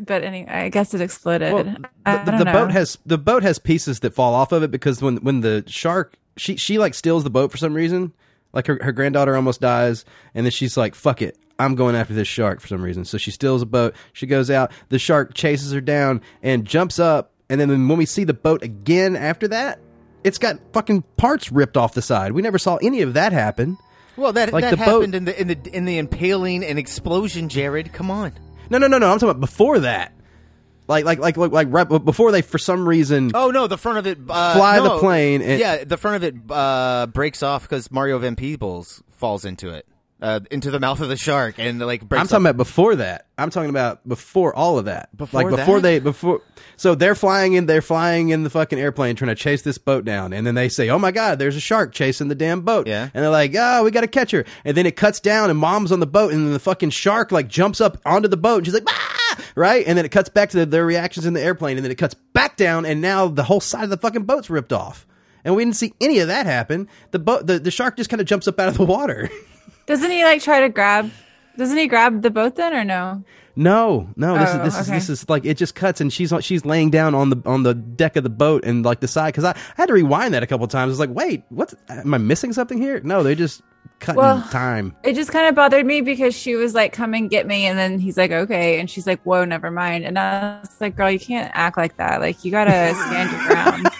[0.00, 1.52] but anyway, I guess it exploded.
[1.52, 4.70] Well, the, the, the boat has the boat has pieces that fall off of it
[4.70, 8.14] because when when the shark she she like steals the boat for some reason.
[8.54, 12.14] Like her, her granddaughter almost dies, and then she's like, "Fuck it, I'm going after
[12.14, 13.94] this shark for some reason." So she steals a boat.
[14.14, 14.72] She goes out.
[14.88, 17.32] The shark chases her down and jumps up.
[17.50, 19.80] And then when we see the boat again after that,
[20.24, 22.32] it's got fucking parts ripped off the side.
[22.32, 23.76] We never saw any of that happen.
[24.18, 26.78] Well, that Like that the boat- happened in the in the in the impaling and
[26.78, 27.48] explosion.
[27.48, 28.32] Jared, come on.
[28.68, 29.10] No, no, no, no.
[29.10, 30.12] I'm talking about before that.
[30.88, 33.98] Like, like, like, like, like right before they, for some reason, Oh no, the front
[33.98, 37.62] of it uh, Fly the plane and- yeah, the front of it uh, breaks off
[37.62, 39.86] because Mario Van Peebles falls into it,
[40.20, 42.20] uh, into the mouth of the shark, and like breaks.
[42.20, 42.50] I'm talking off.
[42.50, 43.26] about before that.
[43.36, 45.16] I'm talking about before all of that.
[45.16, 45.82] Before like before that?
[45.82, 46.42] they before.
[46.76, 47.66] So they're flying in.
[47.66, 50.68] They're flying in the fucking airplane trying to chase this boat down, and then they
[50.68, 53.08] say, "Oh my god, there's a shark chasing the damn boat." Yeah.
[53.14, 55.58] And they're like, "Oh, we got to catch her." And then it cuts down, and
[55.58, 58.58] mom's on the boat, and then the fucking shark like jumps up onto the boat,
[58.58, 59.14] and she's like, "Ah!"
[59.54, 59.86] Right.
[59.86, 61.98] And then it cuts back to the, their reactions in the airplane, and then it
[61.98, 65.06] cuts back down, and now the whole side of the fucking boat's ripped off.
[65.44, 66.88] And we didn't see any of that happen.
[67.12, 69.30] The boat, the, the shark just kind of jumps up out of the water.
[69.88, 71.10] Doesn't he like try to grab?
[71.56, 73.24] Doesn't he grab the boat then, or no?
[73.56, 74.38] No, no.
[74.38, 76.90] This Oh, is this is this is like it just cuts and she's she's laying
[76.90, 79.50] down on the on the deck of the boat and like the side because I,
[79.50, 80.90] I had to rewind that a couple times.
[80.90, 81.74] I was like, wait, what?
[81.88, 83.00] Am I missing something here?
[83.00, 83.60] No, they just
[83.98, 84.94] cutting Well- time.
[85.02, 87.76] It just kind of bothered me because she was like, "Come and get me," and
[87.76, 91.10] then he's like, "Okay," and she's like, "Whoa, never mind." And I was like, "Girl,
[91.10, 92.20] you can't act like that.
[92.20, 93.88] Like, you gotta stand your ground."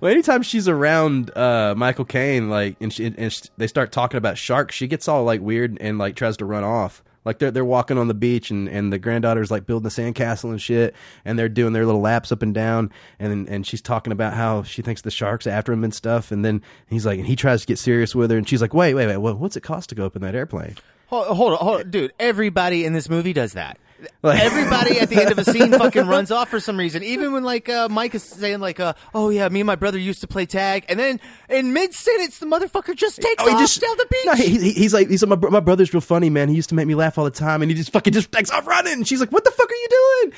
[0.00, 4.18] Well, anytime she's around uh, Michael Caine, like and, she, and sh they start talking
[4.18, 7.02] about sharks, she gets all like weird and like tries to run off.
[7.24, 10.50] Like they're they're walking on the beach and, and the granddaughter's like building a sandcastle
[10.50, 14.12] and shit, and they're doing their little laps up and down, and and she's talking
[14.12, 17.26] about how she thinks the sharks after him and stuff, and then he's like, and
[17.26, 19.56] he tries to get serious with her, and she's like, wait, wait, wait, what, what's
[19.56, 20.76] it cost to go up in that airplane?
[21.08, 22.12] Hold, hold on, hold on, dude.
[22.20, 23.78] Everybody in this movie does that.
[24.22, 27.02] Like- Everybody at the end of a scene fucking runs off for some reason.
[27.02, 29.98] Even when like uh, Mike is saying like, uh, "Oh yeah, me and my brother
[29.98, 33.54] used to play tag," and then in mid sentence, the motherfucker just takes Oh, he
[33.54, 34.26] off just down the beach.
[34.26, 36.48] No, he, he- he's like, he's like, my, my brother's real funny, man.
[36.48, 38.50] He used to make me laugh all the time, and he just fucking just takes
[38.50, 38.92] off running.
[38.94, 40.32] And she's like, what the fuck are you doing?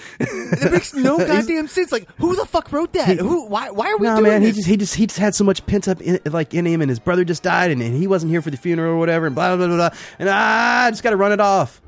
[0.63, 1.91] it makes no goddamn sense.
[1.93, 3.19] Like, who the fuck wrote that?
[3.19, 3.47] Who?
[3.47, 3.71] Why?
[3.71, 4.57] Why are we no, doing man, he this?
[4.57, 6.89] just he just he just had so much pent up in, like in him, and
[6.91, 9.35] his brother just died, and, and he wasn't here for the funeral or whatever, and
[9.35, 9.89] blah blah blah blah.
[9.91, 11.81] blah and ah, I just got to run it off.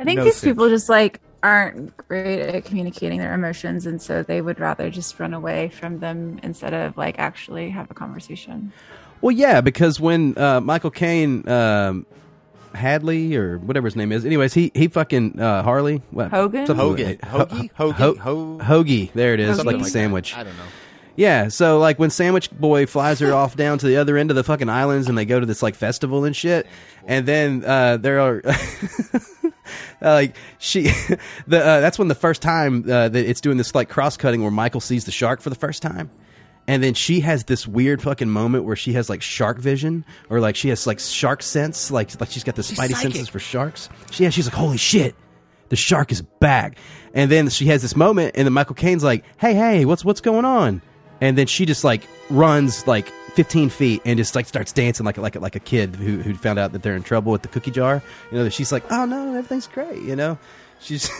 [0.00, 0.50] I think No these sense.
[0.52, 5.18] people just like aren't great at communicating their emotions, and so they would rather just
[5.20, 8.72] run away from them instead of like actually have a conversation.
[9.20, 12.06] Well, yeah, because when uh, Michael Caine, um,
[12.74, 16.66] Hadley or whatever his name is, anyways, he he fucking uh, Harley what Hogan?
[16.66, 17.06] Something Hogan.
[17.06, 17.70] like- Hoagie?
[17.74, 18.16] Ho- Hoagie?
[18.18, 19.12] Ho- Ho- Hoagie.
[19.12, 20.34] There it is, Something like the like sandwich.
[20.36, 20.62] I don't know.
[21.16, 24.36] Yeah, so like when Sandwich Boy flies her off down to the other end of
[24.36, 26.66] the fucking islands and they go to this like festival and shit,
[27.06, 29.20] and then uh, there are uh,
[30.02, 30.82] like she
[31.46, 34.42] the uh, that's when the first time uh, that it's doing this like cross cutting
[34.42, 36.10] where Michael sees the shark for the first time.
[36.66, 40.40] And then she has this weird fucking moment where she has like shark vision, or
[40.40, 43.12] like she has like shark sense, like like she's got the spidey psychic.
[43.12, 43.90] senses for sharks.
[44.10, 45.14] She, yeah, she's like, holy shit,
[45.68, 46.78] the shark is back.
[47.12, 50.22] And then she has this moment, and then Michael Caine's like, hey, hey, what's what's
[50.22, 50.80] going on?
[51.20, 55.16] And then she just like runs like 15 feet and just like starts dancing like
[55.18, 57.70] like like a kid who who found out that they're in trouble with the cookie
[57.70, 58.02] jar.
[58.30, 60.02] You know, she's like, oh no, everything's great.
[60.02, 60.38] You know,
[60.80, 61.10] she's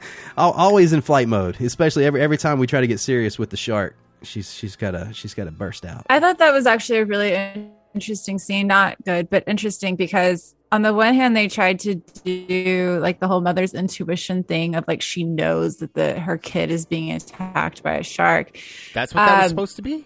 [0.36, 3.56] always in flight mode, especially every every time we try to get serious with the
[3.56, 3.96] shark.
[4.22, 6.06] She's she's got to she's got to burst out.
[6.08, 8.66] I thought that was actually a really interesting scene.
[8.66, 13.28] Not good, but interesting because on the one hand, they tried to do like the
[13.28, 17.82] whole mother's intuition thing of like she knows that the her kid is being attacked
[17.82, 18.58] by a shark.
[18.92, 20.04] That's what that was Um, supposed to be?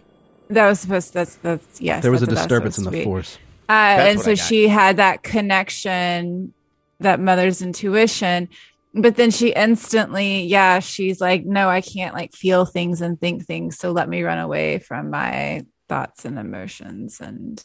[0.50, 1.14] That was supposed.
[1.14, 2.02] That's that's yes.
[2.02, 3.38] There was a that's what disturbance in the force.
[3.68, 6.52] Uh, and so she had that connection,
[7.00, 8.48] that mother's intuition.
[8.94, 13.46] But then she instantly, yeah, she's like, no, I can't like feel things and think
[13.46, 13.78] things.
[13.78, 17.62] So let me run away from my thoughts and emotions and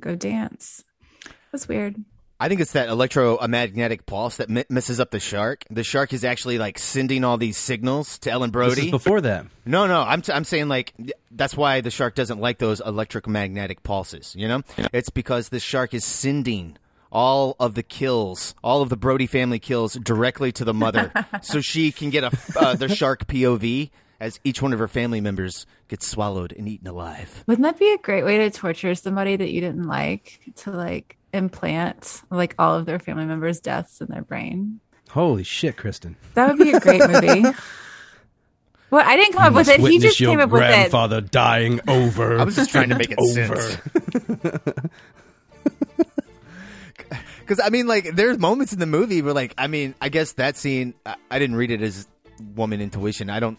[0.00, 0.82] go dance.
[1.52, 2.02] That's weird.
[2.40, 5.64] I think it's that electromagnetic pulse that mi- messes up the shark.
[5.70, 8.84] The shark is actually like sending all these signals to Ellen This Brody.
[8.86, 9.46] is before that.
[9.64, 10.92] No, no, I'm, t- I'm saying like
[11.30, 14.34] that's why the shark doesn't like those electromagnetic pulses.
[14.36, 16.76] You know, it's because the shark is sending
[17.12, 21.60] all of the kills, all of the Brody family kills, directly to the mother, so
[21.60, 25.66] she can get a uh, the shark POV as each one of her family members
[25.88, 27.44] gets swallowed and eaten alive.
[27.46, 31.16] Wouldn't that be a great way to torture somebody that you didn't like to like
[31.34, 34.80] implant like all of their family members' deaths in their brain?
[35.10, 36.16] Holy shit, Kristen!
[36.34, 37.44] That would be a great movie.
[38.90, 39.80] Well, I didn't come up with it.
[39.80, 40.66] He just came up with it.
[40.66, 42.38] Grandfather dying over.
[42.38, 43.78] I was just trying to make it sense.
[47.40, 50.32] Because I mean, like, there's moments in the movie where, like, I mean, I guess
[50.32, 52.08] that scene, I, I didn't read it as
[52.54, 53.30] woman intuition.
[53.30, 53.58] I don't,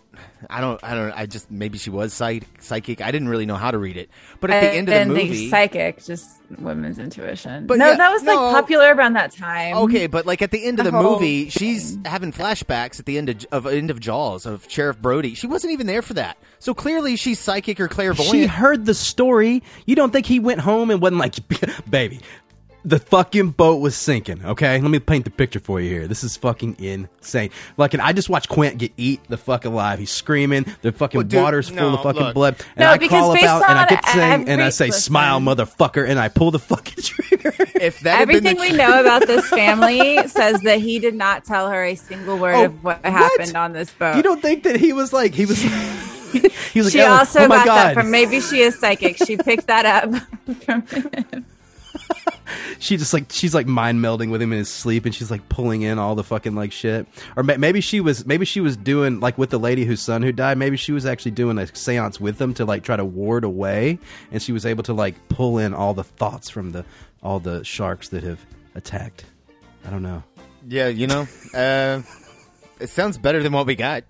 [0.49, 1.11] I don't, I don't.
[1.11, 3.01] I just maybe she was psych- psychic.
[3.01, 4.09] I didn't really know how to read it.
[4.39, 7.67] But at the end of the and movie, psychic, just women's intuition.
[7.67, 9.75] But no, yeah, that was like popular around that time.
[9.77, 13.05] okay, but like at the end of The the, whole movie, she's having flashbacks at
[13.05, 15.33] the end of, of end of Jaws of Sheriff Brody.
[15.33, 16.38] She wasn't even there for that.
[16.59, 18.31] So clearly, she's psychic or clairvoyant.
[18.31, 19.63] She heard the story.
[19.85, 21.35] You don't think he went home and wasn't like,
[21.89, 22.19] baby,
[22.85, 24.45] the fucking boat was sinking.
[24.45, 26.07] Okay, let me paint the picture for you here.
[26.07, 27.49] This is fucking insane.
[27.77, 29.97] Like, and I just watched Quint get eat the fuck alive.
[29.99, 30.65] He's screaming.
[30.83, 32.33] The fucking Well, dude, water's full no, of fucking look.
[32.35, 32.55] blood.
[32.75, 34.69] And No, I call crawl up based out and I get to saying and I
[34.69, 35.01] say, listen.
[35.01, 37.53] "Smile, motherfucker," and I pull the fucking trigger.
[37.75, 40.99] if that had been Everything the we tr- know about this family says that he
[40.99, 43.11] did not tell her a single word Oh, of what, what?
[43.11, 44.15] happened on this boat.
[44.15, 45.59] you don't think that he was like he was?
[46.35, 46.41] he
[46.79, 47.75] was like, she "Oh, also oh my got god.
[47.87, 49.17] that from maybe she is psychic.
[49.17, 50.21] She picked that up
[50.63, 51.45] from him.
[52.79, 55.47] she just like she's like mind melding with him in his sleep, and she's like
[55.49, 57.07] pulling in all the fucking like shit.
[57.35, 60.21] Or ma- maybe she was maybe she was doing like with the lady whose son
[60.21, 60.57] who died.
[60.57, 63.99] Maybe she was actually doing a séance with them to like try to ward away,
[64.31, 66.85] and she was able to like pull in all the thoughts from the
[67.23, 68.39] all the sharks that have
[68.75, 69.25] attacked.
[69.85, 70.23] I don't know.
[70.67, 72.01] yeah, you know, uh,
[72.79, 74.03] it sounds better than what we got.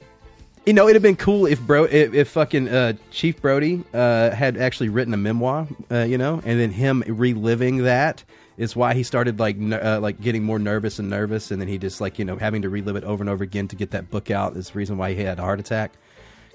[0.65, 4.31] You know, it'd have been cool if bro, if, if fucking uh, Chief Brody uh,
[4.31, 8.23] had actually written a memoir, uh, you know, and then him reliving that
[8.57, 11.67] is why he started like ner- uh, like getting more nervous and nervous, and then
[11.67, 13.91] he just like you know having to relive it over and over again to get
[13.91, 14.57] that book out.
[14.57, 15.91] Is the reason why he had a heart attack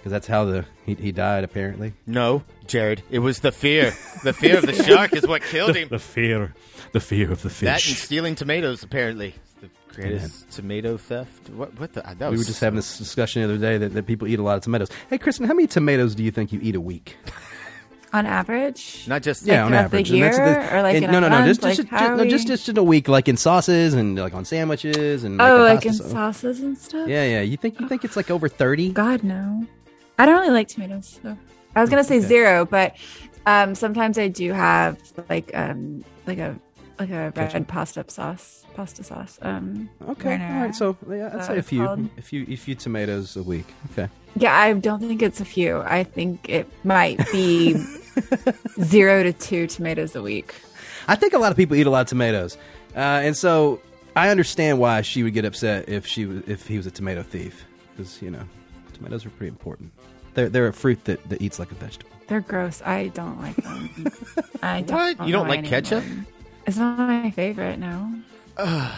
[0.01, 1.92] because that's how the he, he died apparently.
[2.07, 3.94] No, Jared, it was the fear.
[4.25, 5.88] The fear of the shark is what killed him.
[5.88, 6.55] The fear,
[6.92, 9.35] the fear of the That and stealing tomatoes, apparently.
[9.94, 11.50] The greatest tomato theft.
[11.50, 11.79] What?
[11.79, 12.03] What the?
[12.18, 14.42] That we were just having this discussion the other day that, that people eat a
[14.42, 14.88] lot of tomatoes.
[15.09, 17.16] Hey, Kristen, how many tomatoes do you think you eat a week?
[18.12, 21.12] On average, Not just Yeah, on throughout the year, that's or, like, and- in a
[21.12, 21.46] no, no, no, month?
[21.46, 23.37] just just, Like, just, how no, are just we- just in a week, like in
[23.37, 26.11] sauces and like on sandwiches and oh, a like in pasta sauce.
[26.12, 27.09] sauces and stuff.
[27.09, 27.40] Yeah, yeah.
[27.42, 28.90] You think you think it's like over thirty?
[28.90, 29.64] God no,
[30.18, 31.20] I don't really like tomatoes.
[31.22, 31.38] So
[31.76, 32.96] I was gonna say zero, but
[33.46, 34.98] um, sometimes I do have
[35.29, 36.59] like um like a
[37.01, 37.67] like a red Ketchup?
[37.69, 39.39] pasta sauce, pasta sauce.
[39.43, 40.55] Um, Okay, marinara.
[40.55, 40.75] all right.
[40.75, 42.09] So yeah, I'd Is say a few, called?
[42.19, 43.67] a few, a few tomatoes a week.
[43.93, 44.09] Okay.
[44.37, 45.79] yeah, I don't think it's a few.
[45.81, 47.75] I think it might be
[48.83, 50.55] zero to two tomatoes a week.
[51.09, 52.57] I think a lot of people eat a lot of tomatoes,
[52.95, 53.81] uh, and so
[54.17, 57.65] I understand why she would get upset if she if he was a tomato thief
[57.97, 58.43] because you know
[58.93, 59.93] tomatoes are pretty important.
[60.35, 62.11] They're they're a fruit that, that eats like a vegetable.
[62.29, 62.81] They're gross.
[62.85, 63.91] I don't like them.
[64.63, 65.27] I don't What?
[65.27, 66.05] You don't like any ketchup?
[66.05, 66.27] them.
[66.70, 67.80] It's not my favorite.
[67.80, 68.14] No,
[68.56, 68.92] I,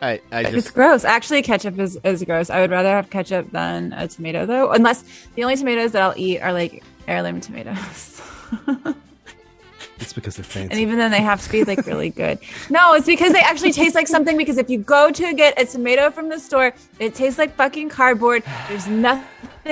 [0.00, 1.04] I it's gross.
[1.04, 2.50] Actually, ketchup is, is gross.
[2.50, 4.70] I would rather have ketchup than a tomato, though.
[4.70, 5.02] Unless
[5.34, 8.22] the only tomatoes that I'll eat are like heirloom tomatoes.
[10.00, 10.70] It's because they're fancy.
[10.70, 12.38] And even then, they have to be like really good.
[12.70, 14.36] No, it's because they actually taste like something.
[14.36, 17.88] Because if you go to get a tomato from the store, it tastes like fucking
[17.88, 18.44] cardboard.
[18.68, 19.26] There's nothing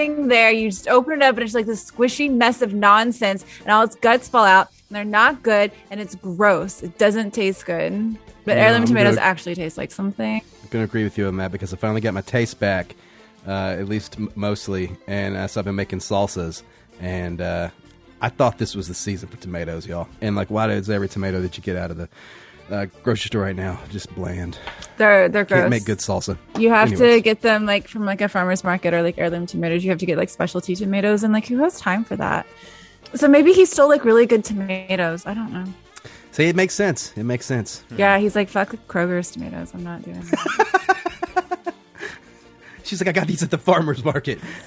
[0.07, 0.51] there.
[0.51, 3.83] You just open it up, and it's like this squishy mess of nonsense, and all
[3.85, 4.69] its guts fall out.
[4.89, 6.83] And they're not good, and it's gross.
[6.83, 8.17] It doesn't taste good.
[8.45, 10.37] But Yeah, heirloom I'm tomatoes gonna- actually taste like something.
[10.37, 12.95] I'm going to agree with you on that because I finally got my taste back,
[13.47, 16.63] uh, at least m- mostly, and uh, so I've been making salsas,
[17.01, 17.71] and uh,
[18.21, 20.09] I thought this was the season for tomatoes, y'all.
[20.21, 22.09] And like, why is every tomato that you get out of the
[22.71, 24.59] uh, grocery store right now just bland?
[24.97, 25.61] They're they're gross.
[25.61, 26.39] Can't make good salsa.
[26.59, 29.85] You have to get them like from like a farmer's market or like heirloom tomatoes.
[29.85, 32.47] You have to get like specialty tomatoes, and like who has time for that?
[33.15, 35.27] So maybe he stole like really good tomatoes.
[35.27, 35.65] I don't know.
[36.33, 37.13] See, it makes sense.
[37.17, 37.85] It makes sense.
[37.97, 39.73] Yeah, he's like fuck Kroger's tomatoes.
[39.75, 40.65] I'm not doing that.
[42.87, 44.39] She's like, I got these at the farmer's market.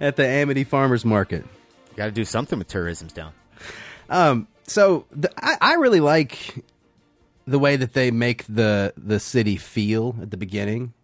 [0.00, 1.44] at the Amity Farmer's Market.
[1.96, 3.32] got to do something with tourism's down.
[4.08, 6.64] Um, so the, I, I really like
[7.46, 10.94] the way that they make the the city feel at the beginning.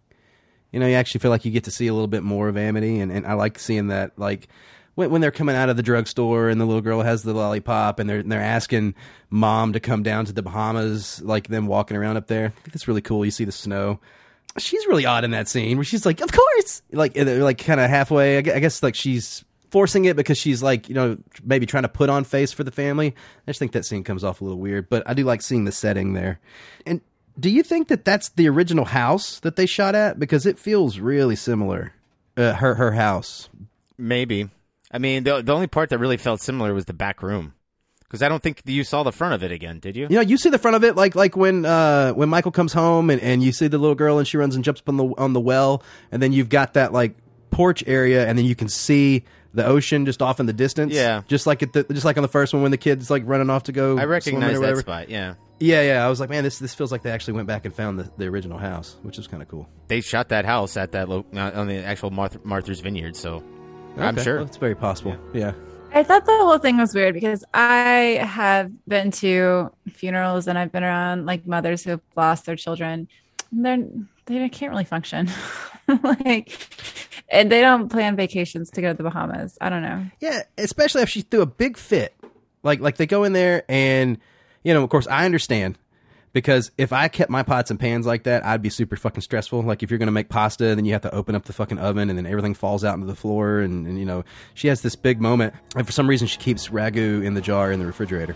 [0.71, 2.57] You know, you actually feel like you get to see a little bit more of
[2.57, 4.17] Amity, and, and I like seeing that.
[4.17, 4.47] Like
[4.95, 7.99] when, when they're coming out of the drugstore, and the little girl has the lollipop,
[7.99, 8.95] and they're and they're asking
[9.29, 12.45] mom to come down to the Bahamas, like them walking around up there.
[12.45, 13.23] I think that's really cool.
[13.23, 13.99] You see the snow.
[14.57, 17.89] She's really odd in that scene where she's like, "Of course," like like kind of
[17.89, 18.37] halfway.
[18.37, 22.09] I guess like she's forcing it because she's like you know maybe trying to put
[22.09, 23.15] on face for the family.
[23.47, 25.65] I just think that scene comes off a little weird, but I do like seeing
[25.65, 26.39] the setting there.
[26.85, 27.01] And
[27.39, 30.99] do you think that that's the original house that they shot at because it feels
[30.99, 31.93] really similar?
[32.35, 33.49] Uh, her her house.
[33.97, 34.49] Maybe.
[34.91, 37.53] I mean, the the only part that really felt similar was the back room,
[38.01, 40.07] because I don't think you saw the front of it again, did you?
[40.09, 42.73] You know, you see the front of it like like when uh when Michael comes
[42.73, 44.97] home and, and you see the little girl and she runs and jumps up on
[44.97, 47.15] the on the well and then you've got that like
[47.51, 50.93] porch area and then you can see the ocean just off in the distance.
[50.93, 51.21] Yeah.
[51.27, 53.49] Just like at the just like on the first one when the kid's like running
[53.49, 55.09] off to go I swimming recognize or that spot.
[55.09, 56.05] Yeah, Yeah, yeah.
[56.05, 58.11] I was like, man, this this feels like they actually went back and found the,
[58.17, 59.67] the original house, which is kind of cool.
[59.87, 63.43] they shot that house at that lo- uh, on the actual Marth- Martha's Vineyard, so
[63.97, 64.37] I'm sure.
[64.37, 65.17] well, it's very possible.
[65.33, 65.53] Yeah.
[65.91, 70.71] I thought the whole thing was weird because I have been to funerals and I've
[70.71, 73.07] been around like mothers who have lost their children.
[73.51, 75.27] And they're they can't really function,
[76.03, 76.57] like,
[77.29, 79.57] and they don't plan vacations to go to the Bahamas.
[79.61, 80.05] I don't know.
[80.19, 82.15] Yeah, especially if she threw a big fit.
[82.63, 84.17] Like like they go in there and
[84.63, 85.77] you know, of course I understand
[86.33, 89.61] because if I kept my pots and pans like that, I'd be super fucking stressful.
[89.61, 92.09] Like if you're gonna make pasta, then you have to open up the fucking oven
[92.09, 94.23] and then everything falls out into the floor and, and you know,
[94.53, 97.71] she has this big moment and for some reason she keeps ragu in the jar
[97.71, 98.35] in the refrigerator.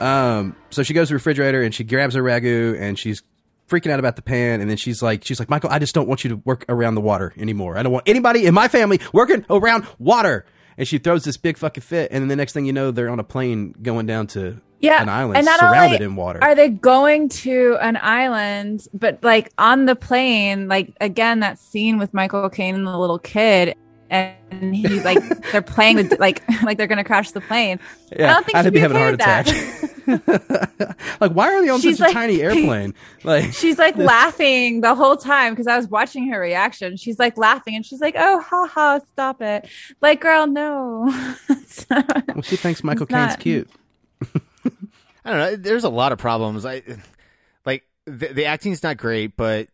[0.00, 3.22] Um so she goes to the refrigerator and she grabs her ragu and she's
[3.68, 6.08] freaking out about the pan and then she's like she's like Michael I just don't
[6.08, 7.76] want you to work around the water anymore.
[7.76, 10.44] I don't want anybody in my family working around water.
[10.76, 13.08] And she throws this big fucking fit and then the next thing you know they're
[13.10, 16.38] on a plane going down to Yeah, an island and not surrounded in water.
[16.42, 20.68] Are they going to an island, but like on the plane?
[20.68, 23.74] Like again, that scene with Michael Caine and the little kid,
[24.10, 25.18] and he like
[25.52, 27.78] they're playing with like like they're gonna crash the plane.
[28.12, 29.46] I don't think I'd be having a heart attack.
[31.20, 32.94] like why are they on She's such a tiny airplane?
[33.24, 36.96] Like She's like laughing the whole time because I was watching her reaction.
[36.96, 39.68] She's like laughing and she's like, "Oh, ha ha, stop it!"
[40.00, 41.12] Like, girl, no.
[41.90, 43.70] well, she thinks Michael It's Caine's not- cute.
[45.24, 45.56] I don't know.
[45.56, 46.64] There's a lot of problems.
[46.64, 46.82] I
[47.66, 49.68] like the, the acting's not great, but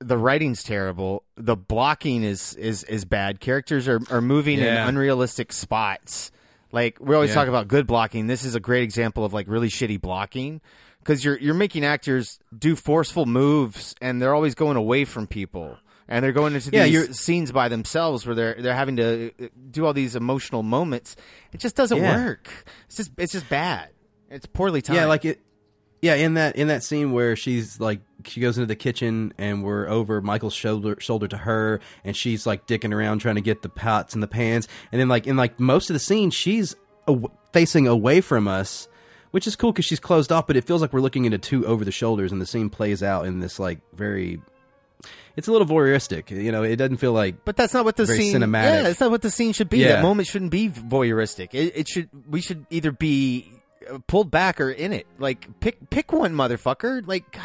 [0.00, 1.24] the writing's terrible.
[1.36, 3.40] The blocking is is is bad.
[3.40, 4.82] Characters are are moving Yeah.
[4.82, 6.30] in unrealistic spots.
[6.72, 7.34] Like we always Yeah.
[7.34, 8.26] talk about good blocking.
[8.26, 10.60] This is a great example of like really shitty blocking
[11.00, 15.76] because you're you're making actors do forceful moves and they're always going away from people.
[16.12, 19.46] And they're going into Yeah, these scenes by themselves where they're they're having to uh,
[19.70, 21.14] do all these emotional moments.
[21.52, 22.24] It just doesn't Yeah.
[22.24, 22.48] work.
[22.86, 23.90] It's just it's just bad.
[24.28, 24.96] It's poorly timed.
[24.96, 25.40] Yeah, like it.
[26.02, 29.62] Yeah, in that in that scene where she's like she goes into the kitchen and
[29.62, 33.62] we're over Michael's shoulder shoulder to her and she's like dicking around trying to get
[33.62, 36.74] the pots and the pans and then like in like most of the scene she's
[37.06, 38.88] aw- facing away from us,
[39.32, 41.66] which is cool because she's closed off, but it feels like we're looking into two
[41.66, 44.40] over the shoulders and the scene plays out in this like very.
[45.36, 46.62] It's a little voyeuristic, you know.
[46.64, 48.34] It doesn't feel like, But that's not what the scene.
[48.34, 48.64] cinematic.
[48.64, 49.78] Yeah, that's not what the scene should be.
[49.78, 49.92] Yeah.
[49.96, 51.50] That moment shouldn't be voyeuristic.
[51.54, 52.10] It, it should.
[52.28, 53.50] We should either be
[54.06, 55.06] pulled back or in it.
[55.18, 57.06] Like pick pick one, motherfucker.
[57.06, 57.42] Like God,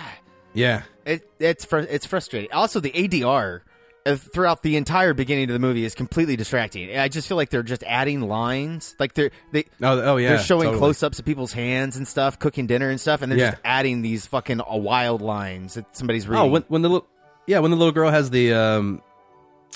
[0.53, 0.83] Yeah.
[1.05, 2.51] it it's fr- it's frustrating.
[2.51, 3.61] Also, the ADR
[4.07, 6.95] uh, throughout the entire beginning of the movie is completely distracting.
[6.97, 8.95] I just feel like they're just adding lines.
[8.99, 10.29] Like they're they Oh, oh yeah.
[10.29, 10.79] they're showing totally.
[10.79, 13.51] close ups of people's hands and stuff, cooking dinner and stuff, and they're Yeah.
[13.51, 16.43] just adding these fucking uh, wild lines that somebody's reading.
[16.45, 17.07] Oh, when when the little
[17.47, 19.01] yeah, when the little girl has the um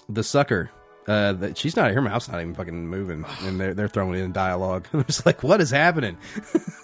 [0.07, 0.69] the sucker,
[1.09, 4.31] uh, that she's not her mouth's not even fucking moving, and they're they're throwing in
[4.31, 4.87] dialogue.
[4.93, 6.17] I'm just like, what is happening?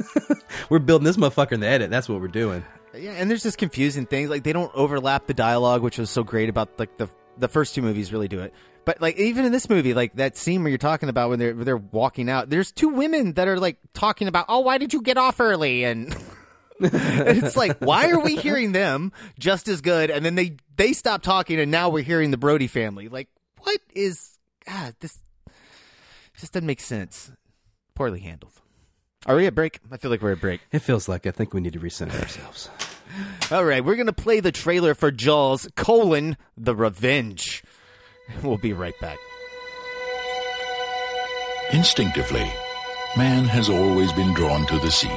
[0.69, 1.91] we're building this motherfucker in the edit.
[1.91, 2.65] That's what we're doing.
[2.97, 6.23] Yeah, and there's just confusing things like they don't overlap the dialogue, which was so
[6.23, 7.07] great about like the
[7.38, 8.53] the first two movies really do it.
[8.84, 11.53] But like even in this movie, like that scene where you're talking about when they're
[11.53, 14.91] when they're walking out, there's two women that are like talking about, oh, why did
[14.91, 15.86] you get off early?
[16.78, 20.09] And it's like, why are we hearing them just as good?
[20.09, 23.07] And then they they stop talking, and now we're hearing the Brody family.
[23.07, 23.30] Like,
[23.66, 24.95] what is God?
[24.99, 25.20] This
[26.38, 27.32] just doesn't make sense.
[27.95, 28.53] Poorly handled.
[29.26, 29.80] Are we at break?
[29.91, 30.61] I feel like we're at break.
[30.72, 32.70] It feels like I think we need to recenter ourselves.
[33.51, 37.63] All right, we're going to play the trailer for Jaws, colon, The Revenge.
[38.43, 39.18] We'll be right back.
[41.72, 42.51] Instinctively,
[43.18, 45.09] man has always been drawn to the sea.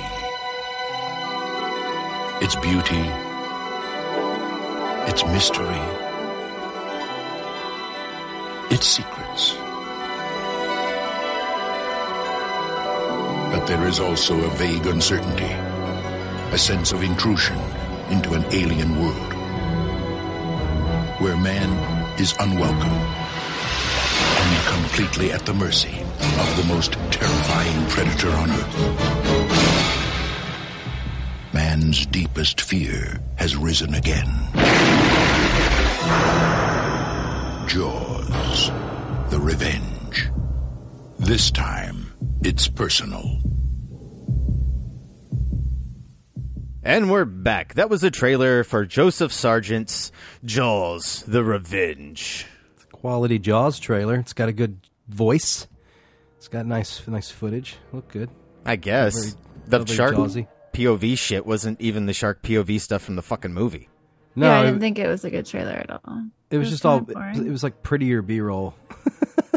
[2.40, 3.02] Its beauty,
[5.10, 6.07] its mystery,
[8.70, 9.54] its secrets.
[13.50, 15.52] But there is also a vague uncertainty,
[16.52, 17.58] a sense of intrusion
[18.10, 19.32] into an alien world,
[21.20, 21.70] where man
[22.20, 22.98] is unwelcome
[24.40, 29.38] and completely at the mercy of the most terrifying predator on earth.
[31.52, 34.28] Man's deepest fear has risen again.
[37.68, 40.30] Jaws, the revenge.
[41.18, 42.12] This time,
[42.42, 43.40] it's personal.
[46.82, 47.74] And we're back.
[47.74, 50.12] That was a trailer for Joseph Sargent's
[50.44, 52.46] Jaws, The Revenge.
[52.92, 54.16] Quality Jaws trailer.
[54.16, 55.66] It's got a good voice.
[56.36, 57.76] It's got nice nice footage.
[57.92, 58.30] Look good.
[58.64, 59.14] I guess.
[59.14, 60.48] Very- the very shark Jawsy.
[60.72, 63.88] POV shit wasn't even the shark POV stuff from the fucking movie.
[64.38, 66.22] No, yeah, I didn't think it was a good trailer at all.
[66.50, 67.00] It was just all.
[67.00, 68.74] kinda It was like prettier B roll.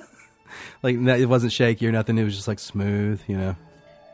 [0.84, 2.18] like it wasn't shaky or nothing.
[2.18, 3.56] It was just like smooth, you know.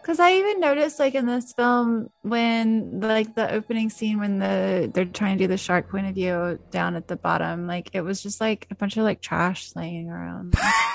[0.02, 4.92] Because I even noticed, like in this film, when like the opening scene when the
[4.94, 8.02] they're trying to do the shark point of view down at the bottom, like it
[8.02, 10.54] was just like a bunch of like trash laying around.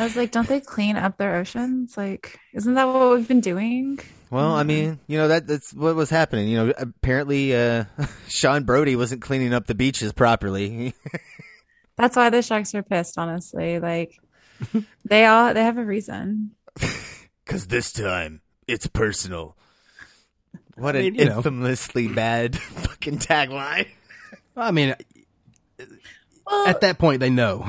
[0.00, 1.96] I was like, don't they clean up their oceans?
[1.96, 3.98] Like, isn't that what we've been doing?
[4.30, 6.48] Well, I mean, you know that that's what was happening.
[6.48, 7.84] You know, apparently uh,
[8.28, 10.94] Sean Brody wasn't cleaning up the beaches properly.
[11.96, 13.18] That's why the sharks are pissed.
[13.18, 14.18] Honestly, like
[15.04, 16.52] they all they have a reason.
[17.44, 19.56] Because this time it's personal.
[20.76, 21.38] What I an mean, you know.
[21.38, 23.88] infamously bad fucking tagline.
[24.56, 24.94] I mean,
[26.46, 27.66] Well, at that point, they know.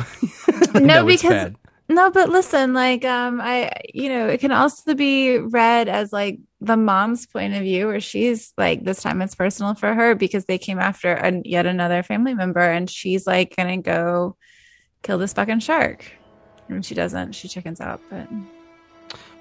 [0.73, 1.55] They no, know it's because bad.
[1.91, 6.39] No, but listen, like um, I you know it can also be read as like
[6.59, 10.45] the mom's point of view, where she's like this time it's personal for her because
[10.45, 14.35] they came after an, yet another family member, and she's like gonna go
[15.03, 16.05] kill this fucking shark,
[16.67, 17.33] and she doesn't.
[17.33, 18.27] She chickens out, but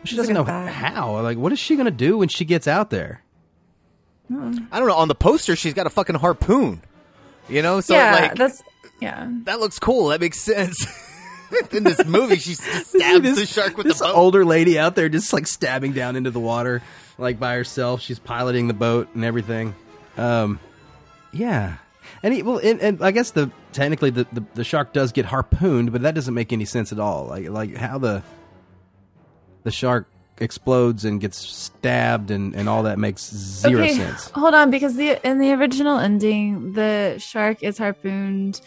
[0.05, 0.73] She doesn't know that.
[0.73, 1.21] how.
[1.21, 3.23] Like, what is she gonna do when she gets out there?
[4.31, 4.95] I don't know.
[4.95, 6.83] On the poster, she's got a fucking harpoon.
[7.49, 8.63] You know, so yeah, like that's
[9.01, 9.29] yeah.
[9.45, 10.09] that looks cool.
[10.09, 10.87] That makes sense.
[11.73, 14.17] In this movie, she stabs this, the shark with this the boat.
[14.17, 16.83] older lady out there just like stabbing down into the water,
[17.19, 18.01] like by herself.
[18.01, 19.75] She's piloting the boat and everything.
[20.17, 20.61] Um,
[21.33, 21.77] yeah,
[22.23, 25.25] and he, well, and, and I guess the technically the, the the shark does get
[25.27, 27.27] harpooned, but that doesn't make any sense at all.
[27.27, 28.23] Like like how the
[29.63, 34.31] the shark explodes and gets stabbed and and all that makes zero okay, sense.
[34.31, 38.61] Hold on, because the in the original ending, the shark is harpooned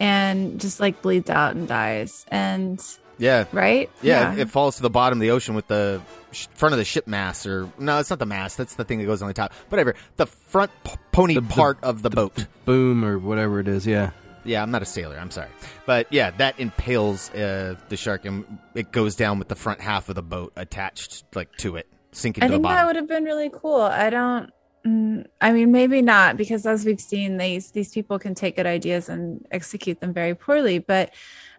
[0.00, 2.24] and just like bleeds out and dies.
[2.28, 2.82] And
[3.18, 3.88] yeah, right?
[4.02, 6.00] Yeah, it falls to the bottom of the ocean with the
[6.32, 8.56] sh- front of the ship mast, or no, it's not the mast.
[8.56, 9.52] That's the thing that goes on the top.
[9.68, 12.46] Whatever, the front p- pony part of the, boat.
[12.64, 13.86] Boom or whatever it is.
[13.86, 14.12] Yeah.
[14.44, 15.18] yeah, I'm not a sailor.
[15.18, 15.50] I'm sorry,
[15.84, 20.08] but yeah, that impales uh, the shark, and it goes down with the front half
[20.08, 23.06] of the boat attached, like to it, sinking I to the think that would have
[23.08, 23.82] been really cool.
[23.82, 24.50] I don't.
[24.86, 28.66] Mm, I mean, maybe not because as we've seen, these these people can take good
[28.66, 30.78] ideas and execute them very poorly.
[30.78, 31.12] But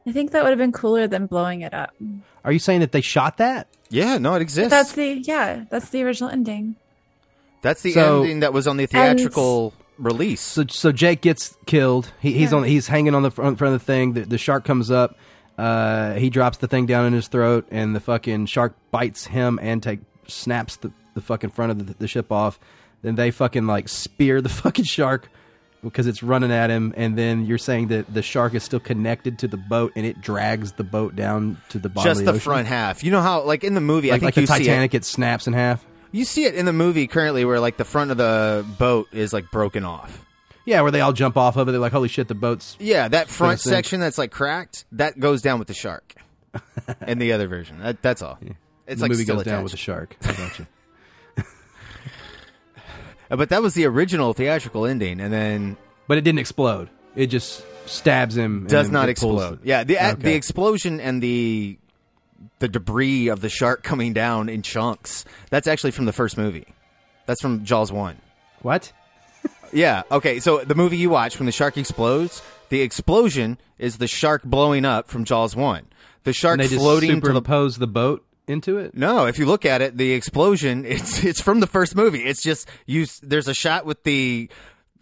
[0.08, 1.92] I think that would have been cooler than blowing it up.
[2.44, 3.68] Are you saying that they shot that?
[3.90, 4.70] yeah, no, it exists.
[4.72, 5.66] That's the yeah.
[5.70, 6.76] That's the original ending.
[7.62, 10.42] That's the So- ending that was on the theatrical release.
[10.42, 12.12] So so Jake gets killed.
[12.20, 12.58] He, he's Yeah.
[12.60, 12.64] on.
[12.64, 14.14] He's hanging on the front, front of the thing.
[14.14, 15.16] The, the shark comes up.
[15.58, 19.60] Uh, he drops the thing down in his throat, and the fucking shark bites him
[19.62, 22.58] and take snaps the, the fucking front of the, the ship off.
[23.02, 25.30] Then they fucking like spear the fucking shark
[25.84, 26.94] because it's running at him.
[26.96, 30.22] And then you're saying that the shark is still connected to the boat and it
[30.22, 32.10] drags the boat down to the bottom.
[32.10, 33.04] Just of the the, front half.
[33.04, 34.58] You know how, like in the movie, I like, think like the you see it.
[34.68, 35.86] Titanic, it snaps in half.
[36.12, 39.32] You see it in the movie currently, where like the front of the boat is
[39.32, 40.26] like broken off.
[40.66, 41.72] Yeah, where they all jump off of it.
[41.72, 45.42] They're like, "Holy shit, the boat's." Yeah, that front section that's like cracked, that goes
[45.42, 46.14] down with the shark.
[47.08, 48.38] in the other version, that, that's all.
[48.86, 50.18] It's the like movie still goes down with the shark.
[50.24, 50.68] I got you.
[53.32, 55.78] Uh, But that was the original theatrical ending, and then
[56.08, 56.90] but it didn't explode.
[57.16, 58.68] It just stabs him.
[58.68, 59.60] does not explode.
[59.64, 60.22] Yeah, the Okay.
[60.22, 61.78] the explosion and the
[62.60, 65.26] the debris of the shark coming down in chunks.
[65.50, 66.68] That's actually from the first movie.
[67.26, 68.18] That's from Jaws one.
[68.62, 68.92] What?
[69.74, 70.04] Yeah.
[70.12, 70.40] Okay.
[70.40, 74.84] So the movie you watch when the shark explodes, the explosion is the shark blowing
[74.86, 75.86] up from Jaws one.
[76.24, 78.96] The shark And they just floating to the the boat into it.
[78.96, 82.24] No, if you look at it, the explosion it's it's from the first movie.
[82.24, 83.06] It's just you.
[83.24, 84.50] There's a shot with the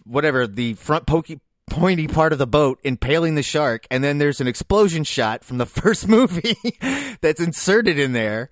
[0.05, 1.39] whatever the front pokey
[1.69, 5.57] pointy part of the boat impaling the shark, and then there's an explosion shot from
[5.57, 6.55] the first movie
[7.21, 8.49] that's inserted in there.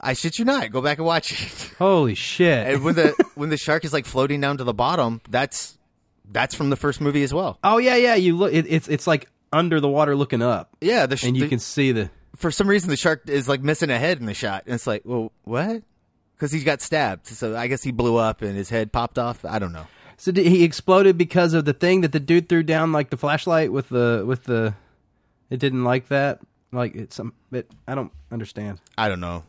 [0.00, 0.70] I shit you not.
[0.70, 1.74] Go back and watch it.
[1.78, 2.66] Holy shit!
[2.68, 5.76] And when the when the shark is like floating down to the bottom, that's
[6.32, 7.58] that's from the first movie as well.
[7.64, 8.14] oh yeah, yeah.
[8.14, 8.52] You look.
[8.52, 10.70] It, it's it's like under the water looking up.
[10.80, 12.08] Yeah, the sh- and you the- can see the.
[12.40, 14.86] For some reason the shark is like missing a head in the shot, and it's
[14.86, 15.82] like, well, what?
[16.34, 19.44] Because he got stabbed, so I guess he blew up and his head popped off.
[19.44, 19.86] I don't know.
[20.16, 23.16] So did, he exploded because of the thing that the dude threw down, like the
[23.16, 24.74] flashlight with the with the.
[25.50, 26.40] It didn't like that.
[26.72, 27.32] Like it's some.
[27.52, 28.80] It, I don't understand.
[28.98, 29.44] I don't know.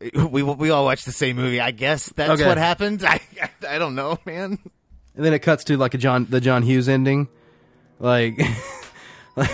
[0.30, 1.58] We we all watched the same movie.
[1.60, 2.46] I guess that's Okay.
[2.46, 3.02] what happened.
[3.08, 3.20] I
[3.66, 4.58] I don't know, man.
[5.16, 7.28] And then it cuts to like a John the John Hughes ending,
[7.98, 8.38] like.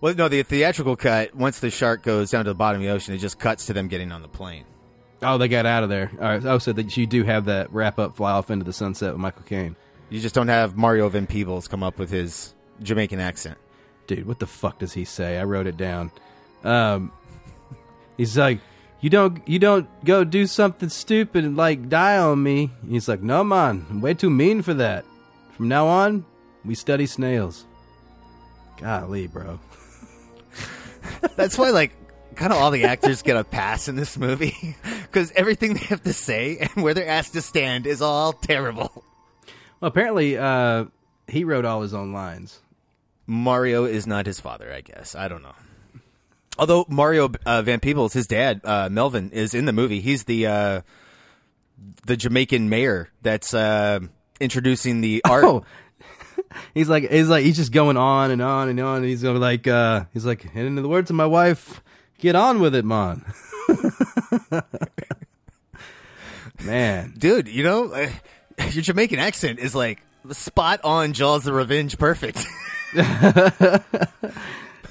[0.00, 1.34] Well, no, the theatrical cut.
[1.34, 3.72] Once the shark goes down to the bottom of the ocean, it just cuts to
[3.72, 4.64] them getting on the plane.
[5.22, 6.10] Oh, they got out of there.
[6.14, 6.44] All right.
[6.44, 9.20] Oh, so that you do have that wrap up fly off into the sunset with
[9.20, 9.74] Michael Caine.
[10.10, 13.58] You just don't have Mario Van Peebles come up with his Jamaican accent.
[14.06, 15.38] Dude, what the fuck does he say?
[15.38, 16.12] I wrote it down.
[16.62, 17.12] Um,
[18.16, 18.60] he's like,
[19.00, 22.70] you don't, you don't go do something stupid and like die on me.
[22.88, 25.04] He's like, no man, I'm way too mean for that.
[25.52, 26.24] From now on,
[26.64, 27.66] we study snails.
[28.80, 29.58] Golly, bro.
[31.36, 31.92] That's why, like,
[32.34, 36.02] kind of all the actors get a pass in this movie because everything they have
[36.04, 39.04] to say and where they're asked to stand is all terrible.
[39.80, 40.86] Well, apparently, uh,
[41.26, 42.60] he wrote all his own lines.
[43.26, 45.14] Mario is not his father, I guess.
[45.14, 45.54] I don't know.
[46.58, 50.00] Although Mario uh, Van Peebles, his dad, uh, Melvin, is in the movie.
[50.00, 50.80] He's the uh,
[52.06, 54.00] the Jamaican mayor that's uh,
[54.40, 55.44] introducing the art.
[55.44, 55.64] Oh,
[56.74, 58.96] he's like, he's like, he's just going on and on and on.
[58.98, 61.82] And he's going like, uh, he's like, and in the words of my wife,
[62.18, 63.24] get on with it, man.
[66.64, 68.10] Man, dude, you know, uh,
[68.72, 72.44] your Jamaican accent is like spot on Jaws the Revenge, perfect.
[72.96, 73.78] uh,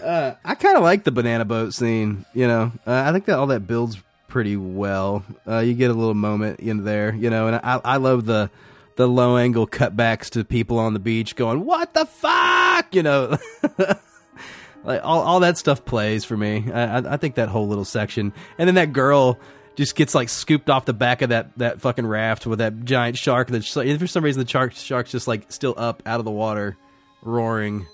[0.02, 2.26] I kind of like the banana boat scene.
[2.34, 3.98] You know, uh, I think that all that builds
[4.30, 5.26] pretty well.
[5.46, 8.50] Uh, you get a little moment in there, you know, and I, I love the
[8.98, 13.38] the low angle cutbacks to people on the beach going, "What the fuck?" You know,
[14.84, 16.70] like all all that stuff plays for me.
[16.72, 19.40] I, I, think that whole little section, and then that girl.
[19.76, 23.16] Just gets like scooped off the back of that, that fucking raft with that giant
[23.16, 23.50] shark.
[23.50, 26.76] That for some reason the shark shark's just like still up out of the water,
[27.22, 27.86] roaring,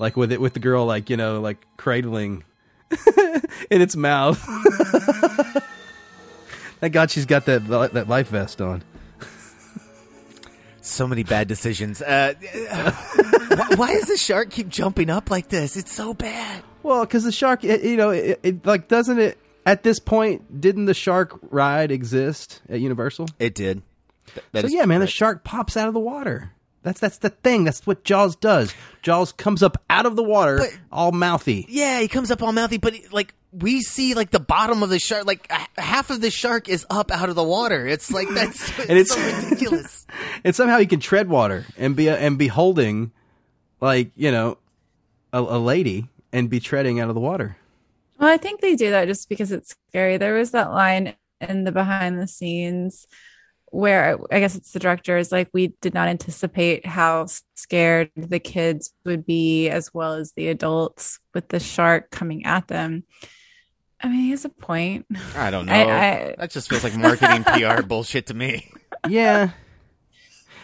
[0.00, 2.42] like with it with the girl like you know like cradling
[3.70, 4.36] in its mouth.
[6.80, 8.82] Thank God she's got that that life vest on.
[10.90, 12.00] So many bad decisions.
[12.02, 15.76] Uh, why, why does the shark keep jumping up like this?
[15.76, 16.62] It's so bad.
[16.82, 20.60] Well, because the shark, it, you know, it, it like doesn't it at this point?
[20.60, 23.28] Didn't the shark ride exist at Universal?
[23.38, 23.82] It did.
[24.52, 26.52] Th- so yeah, man, the shark pops out of the water.
[26.82, 27.64] That's that's the thing.
[27.64, 28.72] That's what Jaws does.
[29.02, 31.66] Jaws comes up out of the water, But- all mouthy.
[31.68, 34.98] Yeah, he comes up all mouthy, but like we see like the bottom of the
[34.98, 37.86] shark, like h- half of the shark is up out of the water.
[37.86, 40.06] It's like that's And it's- so ridiculous.
[40.44, 43.12] and somehow he can tread water and be and be holding,
[43.80, 44.58] like you know,
[45.32, 47.56] a, a lady and be treading out of the water.
[48.18, 50.16] Well, I think they do that just because it's scary.
[50.16, 53.06] There was that line in the behind the scenes
[53.70, 58.38] where I guess it's the director is like, we did not anticipate how scared the
[58.40, 63.04] kids would be as well as the adults with the shark coming at them.
[64.00, 65.06] I mean, he has a point.
[65.36, 65.72] I don't know.
[65.72, 65.82] I-
[66.30, 68.70] I- that just feels like marketing PR bullshit to me.
[69.08, 69.50] Yeah,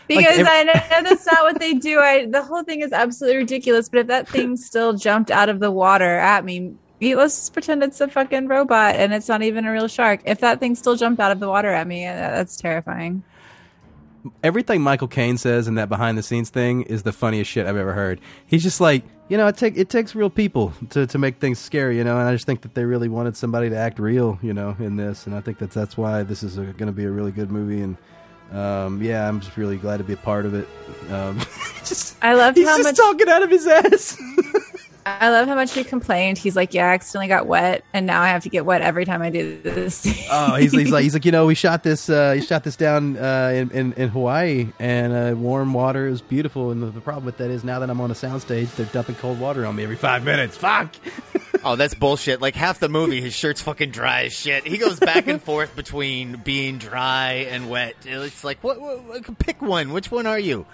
[0.08, 0.72] Because ev- I know
[1.08, 2.00] that's not what they do.
[2.00, 3.88] I the whole thing is absolutely ridiculous.
[3.88, 7.82] But if that thing still jumped out of the water at me, let's just pretend
[7.84, 10.20] it's a fucking robot and it's not even a real shark.
[10.24, 13.22] If that thing still jumped out of the water at me, uh, that's terrifying.
[14.42, 17.76] Everything Michael Caine says in that behind the scenes thing is the funniest shit I've
[17.76, 18.20] ever heard.
[18.46, 21.58] He's just like, you know, it take it takes real people to, to make things
[21.58, 24.38] scary, you know, and I just think that they really wanted somebody to act real,
[24.42, 27.04] you know, in this, and I think that's that's why this is going to be
[27.04, 27.96] a really good movie, and
[28.52, 30.68] um, yeah, I'm just really glad to be a part of it.
[31.10, 31.40] Um,
[31.84, 34.16] just, I love he's how just much talking out of his ass.
[35.06, 36.38] I love how much he complained.
[36.38, 39.04] He's like, "Yeah, I accidentally got wet, and now I have to get wet every
[39.04, 42.08] time I do this." Oh, he's, he's like he's like you know we shot this
[42.08, 46.20] uh, he shot this down uh, in, in in Hawaii and uh, warm water is
[46.22, 48.86] beautiful and the, the problem with that is now that I'm on a soundstage they're
[48.86, 50.56] dumping cold water on me every five minutes.
[50.56, 50.94] Fuck.
[51.66, 52.42] Oh, that's bullshit.
[52.42, 54.66] Like half the movie, his shirt's fucking dry as shit.
[54.66, 57.96] He goes back and forth between being dry and wet.
[58.04, 59.94] It's like, what, what, what- Pick one.
[59.94, 60.66] Which one are you?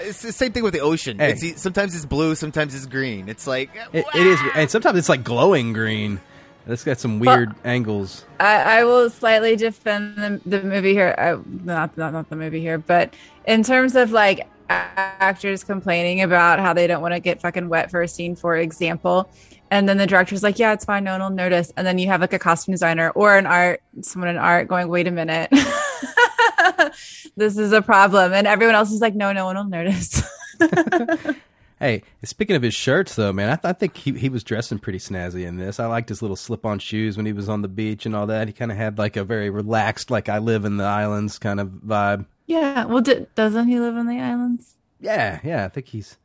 [0.00, 1.18] It's the same thing with the ocean.
[1.18, 1.32] Hey.
[1.32, 3.28] It's, sometimes it's blue, sometimes it's green.
[3.28, 6.20] It's like, It, it is and sometimes it's like glowing green.
[6.66, 8.26] That's got some weird angles.
[8.38, 11.14] I, I will slightly defend the, the movie here.
[11.16, 13.14] I, not, not not the movie here, but
[13.46, 17.90] in terms of like actors complaining about how they don't want to get fucking wet
[17.90, 19.30] for a scene, for example,
[19.70, 22.08] and then the director's like, "Yeah, it's fine, no one will notice," and then you
[22.08, 25.50] have like a costume designer or an art someone in art going, "Wait a minute."
[27.36, 30.22] this is a problem and everyone else is like no no one will notice
[31.80, 34.80] Hey, speaking of his shirts, though, man, I, th- I think he he was dressing
[34.80, 35.78] pretty snazzy in this.
[35.78, 38.48] I liked his little slip-on shoes when he was on the beach and all that.
[38.48, 41.60] He kind of had like a very relaxed, like I live in the islands kind
[41.60, 42.26] of vibe.
[42.46, 46.18] yeah well d- doesn't he live in the islands Yeah, yeah, I think he's.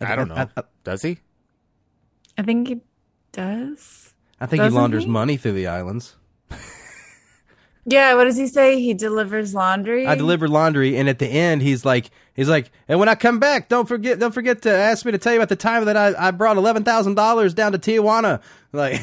[0.00, 0.36] I don't know.
[0.36, 1.18] I, I, Does he?
[2.38, 2.80] i think he
[3.32, 5.10] does I think he Doesn't launders he?
[5.10, 6.16] money through the islands.
[7.88, 11.62] Yeah what does he say he delivers laundry I deliver laundry, and at the end,
[11.62, 15.04] he's like, he's like, and when I come back, don't forget, don't forget to ask
[15.04, 17.72] me to tell you about the time that I, I brought eleven thousand dollars down
[17.72, 18.40] to Tijuana.
[18.72, 19.00] Like,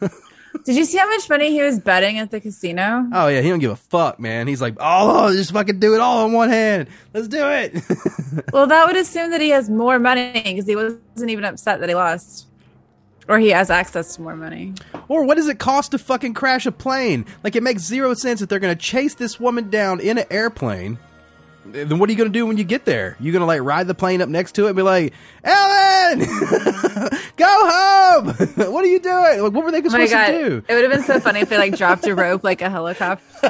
[0.64, 3.48] did you see how much money he was betting at the casino oh yeah, he
[3.48, 4.46] don't give a fuck, man.
[4.46, 6.88] He's like, oh, just fucking do it all in one hand.
[7.14, 7.82] Let's do it.
[8.52, 11.88] well that would assume that he has more money because he wasn't even upset that
[11.88, 12.47] he lost
[13.28, 14.74] or he has access to more money
[15.08, 17.26] or what does it cost to fucking crash a plane?
[17.42, 20.98] Like, it makes zero sense that they're gonna chase this woman down in an airplane.
[21.72, 23.16] Then what are you gonna do when you get there?
[23.20, 25.12] You gonna like ride the plane up next to it and be like,
[25.44, 26.18] Ellen,
[27.36, 28.26] go home.
[28.72, 29.40] what are you doing?
[29.42, 30.26] Like, what were they Oh my supposed god!
[30.28, 30.62] to do?
[30.68, 33.24] It would have been so funny if they like dropped a rope like a helicopter.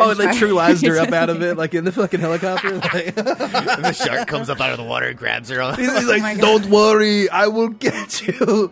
[0.00, 2.74] Oh, and like True Lies her up out of it, like in the fucking helicopter.
[2.78, 5.74] Like, And the shark comes up out of the water and grabs her.
[5.76, 6.40] he's, he's like, oh my God.
[6.40, 8.70] "Don't worry, I will get you."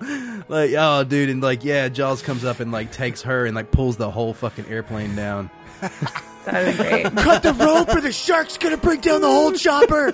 [0.49, 3.71] Like, oh, dude, and like, yeah, Jaws comes up and like takes her and like
[3.71, 5.51] pulls the whole fucking airplane down.
[6.47, 7.17] That would be great.
[7.17, 10.13] Cut the rope or the shark's gonna bring down the whole chopper.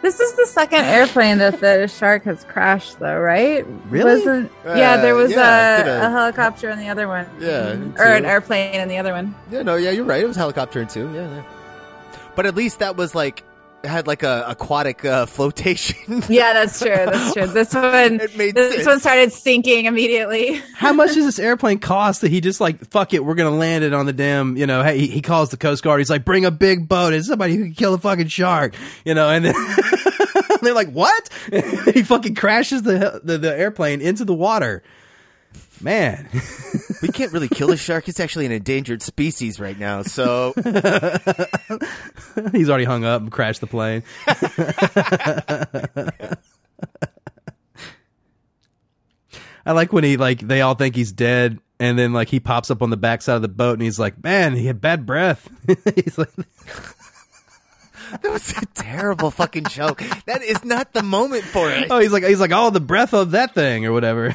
[0.00, 3.66] This is the second airplane that the shark has crashed, though, right?
[3.90, 4.14] Really?
[4.18, 4.96] Wasn't yeah?
[4.98, 7.26] There Uh, was yeah, a, a helicopter in the other one.
[7.40, 9.34] Yeah, or an airplane in the other one.
[9.50, 10.22] yeah, no, yeah, you're right.
[10.22, 11.10] It was a helicopter too.
[11.12, 11.42] Yeah, yeah.
[12.36, 13.42] But at least that was like
[13.84, 16.22] had like a aquatic uh, flotation.
[16.28, 16.88] Yeah, that's true.
[16.90, 17.46] That's true.
[17.46, 18.86] This one, It made this sense.
[18.86, 20.60] one started sinking immediately.
[20.74, 23.84] How much does this airplane cost that he just like fuck it, we're gonna land
[23.84, 24.82] it on the damn, you know?
[24.82, 26.00] Hey, he, he calls the Coast Guard.
[26.00, 27.12] He's like, bring a big boat.
[27.14, 28.74] It's somebody who can kill a fucking shark,
[29.04, 29.28] you know?
[29.28, 29.54] And then
[30.62, 31.28] they're like, what?
[31.94, 34.82] he fucking crashes the, the the airplane into the water.
[35.80, 36.28] Man,
[37.02, 38.08] we can't really kill a shark.
[38.08, 40.02] It's actually an endangered species right now.
[40.02, 40.52] So
[42.52, 44.02] he's already hung up and crashed the plane.
[49.66, 52.70] I like when he like they all think he's dead, and then like he pops
[52.70, 55.48] up on the backside of the boat, and he's like, "Man, he had bad breath."
[55.94, 56.30] he's like,
[58.22, 60.02] that was a terrible fucking joke.
[60.26, 61.88] That is not the moment for it.
[61.90, 64.34] "Oh, he's like he's like, oh, the breath of that thing or whatever."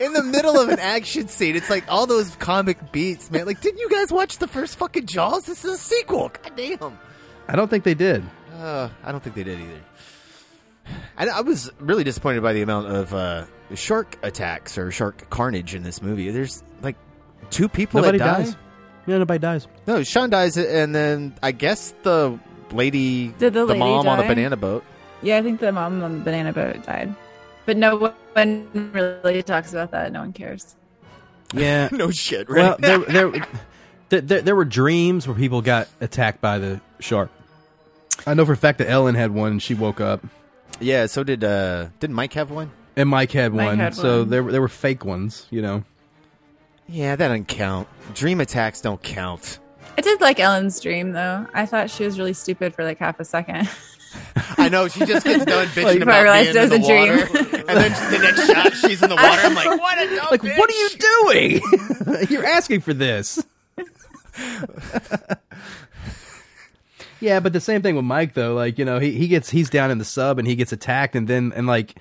[0.00, 3.46] In the middle of an action scene, it's like all those comic beats, man.
[3.46, 5.46] Like, didn't you guys watch the first fucking Jaws?
[5.46, 6.30] This is a sequel.
[6.42, 6.98] God damn.
[7.48, 8.22] I don't think they did.
[8.56, 9.80] Uh, I don't think they did either.
[11.16, 15.74] I, I was really disappointed by the amount of uh, shark attacks or shark carnage
[15.74, 16.30] in this movie.
[16.30, 16.96] There's like
[17.50, 18.42] two people Nobody that die.
[18.44, 18.56] dies.
[19.06, 19.68] Yeah, nobody dies.
[19.86, 22.38] No, Sean dies, and then I guess the
[22.72, 24.82] lady, Did the lady mom on the banana boat.
[25.22, 27.14] Yeah, I think the mom on the banana boat died,
[27.66, 30.12] but no one really talks about that.
[30.12, 30.74] No one cares.
[31.52, 31.88] Yeah.
[31.92, 32.78] no shit, Well, right?
[32.80, 33.46] there, there,
[34.08, 37.30] there, there, there were dreams where people got attacked by the shark.
[38.26, 40.24] I know for a fact that Ellen had one, and she woke up.
[40.80, 41.06] yeah.
[41.06, 42.70] So did uh, didn't Mike have one?
[42.96, 44.30] And Mike had Mike one, had so one.
[44.30, 45.82] there there were fake ones, you know.
[46.88, 47.88] Yeah, that doesn't count.
[48.14, 49.58] Dream attacks don't count.
[49.98, 51.46] I did like Ellen's dream though.
[51.54, 53.68] I thought she was really stupid for like half a second.
[54.56, 57.10] I know she just gets done bitching I about realized being in the a dream.
[57.10, 59.40] water, and then the next shot, she's in the water.
[59.42, 60.58] I'm like, what a dumb like, bitch.
[60.58, 62.28] what are you doing?
[62.30, 63.44] You're asking for this.
[67.20, 68.54] yeah, but the same thing with Mike though.
[68.54, 71.14] Like, you know, he, he gets he's down in the sub and he gets attacked
[71.16, 71.94] and then and like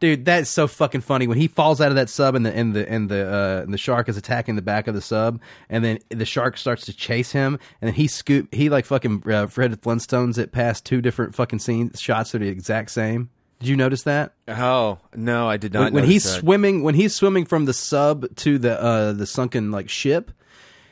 [0.00, 2.74] dude, that's so fucking funny when he falls out of that sub and the and
[2.74, 5.84] the and the uh and the shark is attacking the back of the sub and
[5.84, 9.46] then the shark starts to chase him and then he scoop he like fucking uh,
[9.46, 13.30] Fred Flintstones it past two different fucking scenes shots that are the exact same.
[13.60, 14.34] Did you notice that?
[14.48, 15.84] Oh no, I did not.
[15.84, 16.40] when, when he's that.
[16.40, 20.30] swimming when he's swimming from the sub to the uh the sunken like ship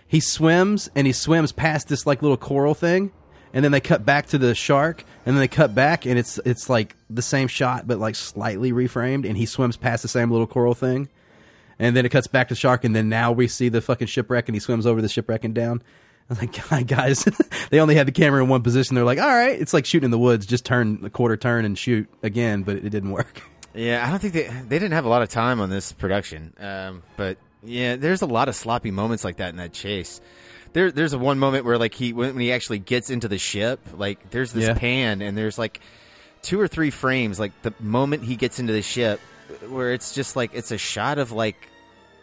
[0.07, 3.13] he swims and he swims past this like little coral thing
[3.53, 6.39] and then they cut back to the shark and then they cut back and it's
[6.45, 10.31] it's like the same shot but like slightly reframed and he swims past the same
[10.31, 11.09] little coral thing
[11.79, 14.49] and then it cuts back to shark and then now we see the fucking shipwreck
[14.49, 15.83] and he swims over the shipwreck and down
[16.31, 17.25] I was like, God, guys,
[17.71, 18.95] they only had the camera in one position.
[18.95, 20.47] They're like, all right, it's like shooting in the woods.
[20.47, 23.43] Just turn a quarter turn and shoot again, but it didn't work.
[23.75, 26.53] Yeah, I don't think they they didn't have a lot of time on this production.
[26.61, 30.21] Um, but yeah, there's a lot of sloppy moments like that in that chase.
[30.73, 33.81] There, there's a one moment where like he when, he actually gets into the ship,
[33.95, 34.75] like there's this Yeah.
[34.75, 35.81] pan and there's like
[36.41, 39.21] two or three frames, like the moment he gets into the ship,
[39.69, 41.57] where it's just like it's a shot of like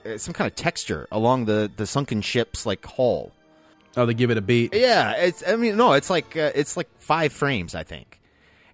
[0.06, 3.32] uh, some kind of texture along the the sunken ship's like hull.
[3.98, 4.74] Oh, they give it a beat.
[4.74, 5.44] Yeah, it's.
[5.48, 7.76] I mean, no, it's like uh, it's like five frames.
[7.76, 8.20] I think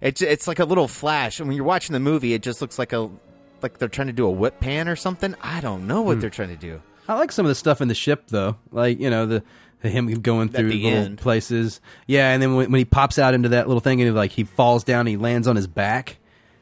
[0.00, 1.38] it's it's like a little flash.
[1.40, 3.10] And when you're watching the movie, it just looks like a
[3.62, 5.34] like they're trying to do a whip pan or something.
[5.42, 6.20] I don't know what Hmm.
[6.20, 6.80] they're trying to do.
[7.08, 9.42] I like some of the stuff in the ship though, like you know the
[9.82, 11.18] him going through little end.
[11.18, 11.80] places.
[12.06, 14.32] Yeah, and then when, when he pops out into that little thing and he, like
[14.32, 16.16] he falls down, he lands on his back,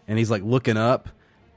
[0.09, 1.09] and he's like looking up,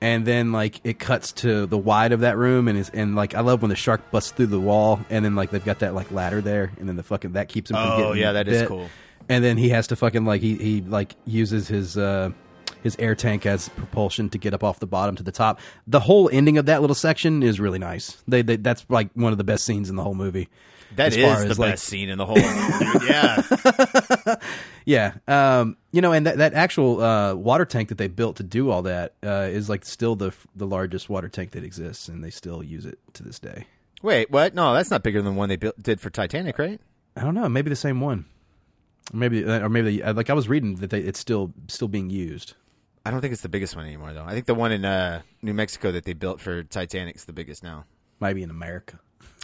[0.02, 3.36] and then like it cuts to the wide of that room, and is and like
[3.36, 5.94] I love when the shark busts through the wall, and then like they've got that
[5.94, 7.76] like ladder there, and then the fucking that keeps him.
[7.78, 8.68] From Oh, getting yeah, that is bit.
[8.70, 8.90] cool.
[9.30, 11.98] And then he has to fucking like he he like uses his.
[11.98, 12.32] uh
[12.84, 15.60] his air tank as propulsion to get up off the bottom to the top.
[15.88, 18.22] The whole ending of that little section is really nice.
[18.28, 20.48] They, they that's like one of the best scenes in the whole movie.
[20.96, 22.38] That is the as, like- best scene in the whole.
[23.08, 24.36] yeah,
[24.86, 28.44] Yeah, um, you know, and that, that actual uh, water tank that they built to
[28.44, 32.24] do all that uh, is like still the the largest water tank that exists, and
[32.24, 33.68] they still use it to this day.
[34.02, 34.56] Wait, what?
[34.56, 36.80] No, that's not bigger than the one they built, did for Titanic, right?
[37.18, 38.26] I don't know, maybe the same one,
[39.12, 42.10] maybe uh, or maybe uh, like I was reading that they, it's still still being
[42.10, 42.54] used.
[43.06, 44.24] I don't think it's the biggest one anymore, though.
[44.26, 47.64] I think the one in uh, New Mexico that they built for Titanic's the biggest
[47.64, 47.86] now.
[48.20, 49.00] Maybe in America.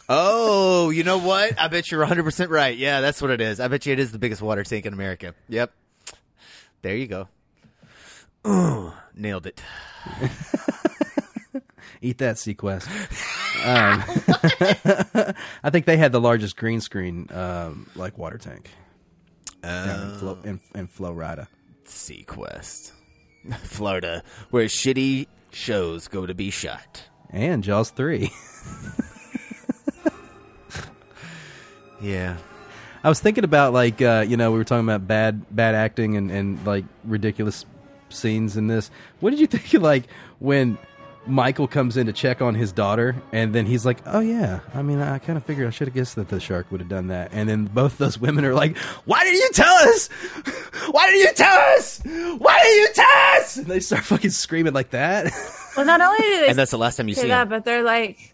[0.10, 1.60] Oh, you know what?
[1.60, 2.78] I bet you're 100 percent right.
[2.78, 3.60] Yeah, that's what it is.
[3.60, 5.34] I bet you it is the biggest water tank in America.
[5.50, 5.72] Yep.
[6.82, 7.28] There you go.
[8.46, 9.62] Ooh, nailed it.
[12.02, 12.86] Eat that, seaQuest.
[13.66, 14.04] um,
[15.64, 18.70] I think they had the largest green screen um, like water tank
[19.62, 21.48] down in, Flo- in, in Florida.
[21.86, 22.92] seaQuest,
[23.64, 27.04] Florida, where shitty shows go to be shot.
[27.30, 28.32] And Jaws three.
[32.04, 32.38] Yeah.
[33.04, 36.16] I was thinking about like uh, you know we were talking about bad bad acting
[36.16, 37.66] and, and like ridiculous
[38.10, 38.92] scenes in this.
[39.20, 40.04] What did you think of like
[40.40, 40.78] when
[41.26, 44.82] Michael comes in to check on his daughter and then he's like, "Oh yeah, I
[44.82, 47.08] mean I kind of figured I should have guessed that the shark would have done
[47.08, 50.08] that." And then both those women are like, "Why didn't you tell us?
[50.92, 52.02] Why didn't you tell us?
[52.04, 55.32] Why didn't you tell us?" And they start fucking screaming like that.
[55.76, 57.50] Well, not only do they And that's the last time you see that, him.
[57.50, 58.34] but they're like,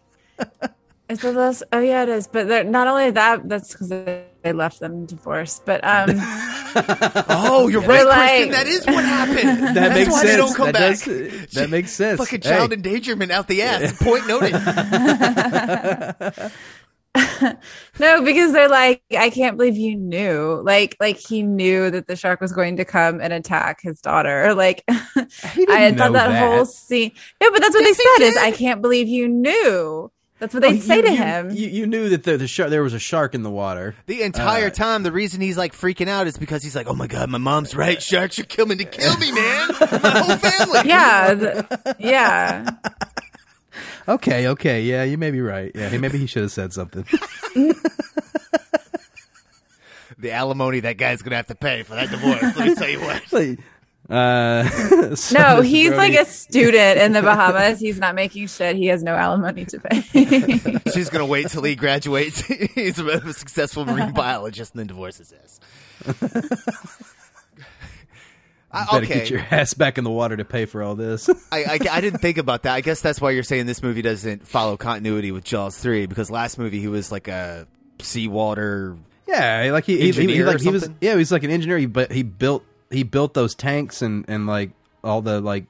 [1.10, 1.64] is it this?
[1.72, 2.28] Oh yeah, it is.
[2.28, 3.48] But they're not only that.
[3.50, 5.66] That's because they, they left them divorced.
[5.66, 6.10] But um,
[7.30, 8.52] Oh, you're They're right, Kristen.
[8.52, 9.60] That is what happened.
[9.60, 10.32] That That's makes why sense.
[10.32, 11.04] They don't come That back.
[11.04, 12.20] does- that makes sense.
[12.20, 12.50] Fucking Hey.
[12.50, 14.02] child endangerment out the ass.
[14.02, 14.54] Point noted.
[18.00, 20.62] no, because they're like, I can't believe you knew.
[20.64, 24.54] Like, like he knew that the shark was going to come and attack his daughter.
[24.54, 26.56] Like, I didn't thought that, that.
[26.56, 27.12] whole scene.
[27.42, 28.30] No, but that's what Yes, they said.
[28.30, 28.38] Is.
[28.38, 30.12] I can't believe you knew.
[30.40, 31.50] That's what they Oh, say you- to you- him.
[31.52, 33.94] You, you knew that the, the shark there was a shark in the water.
[34.06, 36.94] The entire Uh, time, the reason he's like freaking out is because he's like, "Oh
[36.96, 38.02] my god, my mom's right.
[38.02, 39.70] Sharks are coming to kill me, man.
[39.80, 42.70] My whole family." yeah, the- yeah.
[44.08, 45.72] Okay, okay, yeah, you may be right.
[45.76, 47.06] Yeah, maybe he should have said something.
[50.18, 52.42] The alimony that guy's gonna have to pay for that divorce.
[52.42, 53.32] Let me tell you what.
[53.32, 53.60] Like,
[54.10, 54.64] uh,
[55.16, 55.66] so No, Mr.
[55.66, 57.80] he's like a student in the Bahamas.
[57.80, 58.76] He's not making shit.
[58.76, 60.02] He has no alimony to pay.
[60.94, 62.42] She's gonna wait till he graduates.
[62.76, 65.60] he's a successful marine biologist and then divorces us.
[68.72, 71.28] Uh, Better okay, get your ass back in the water to pay for all this.
[71.52, 72.76] I, I, I didn't think about that.
[72.76, 76.30] I guess that's why you're saying this movie doesn't follow continuity with Jaws three because
[76.30, 77.66] last movie he was like a
[78.00, 78.96] seawater.
[79.28, 80.88] yeah, like he, he, he, he- like he was.
[81.02, 84.48] Yeah, he was like an engineer, but he built he built those tanks and and
[84.48, 84.72] like
[85.04, 85.66] all the like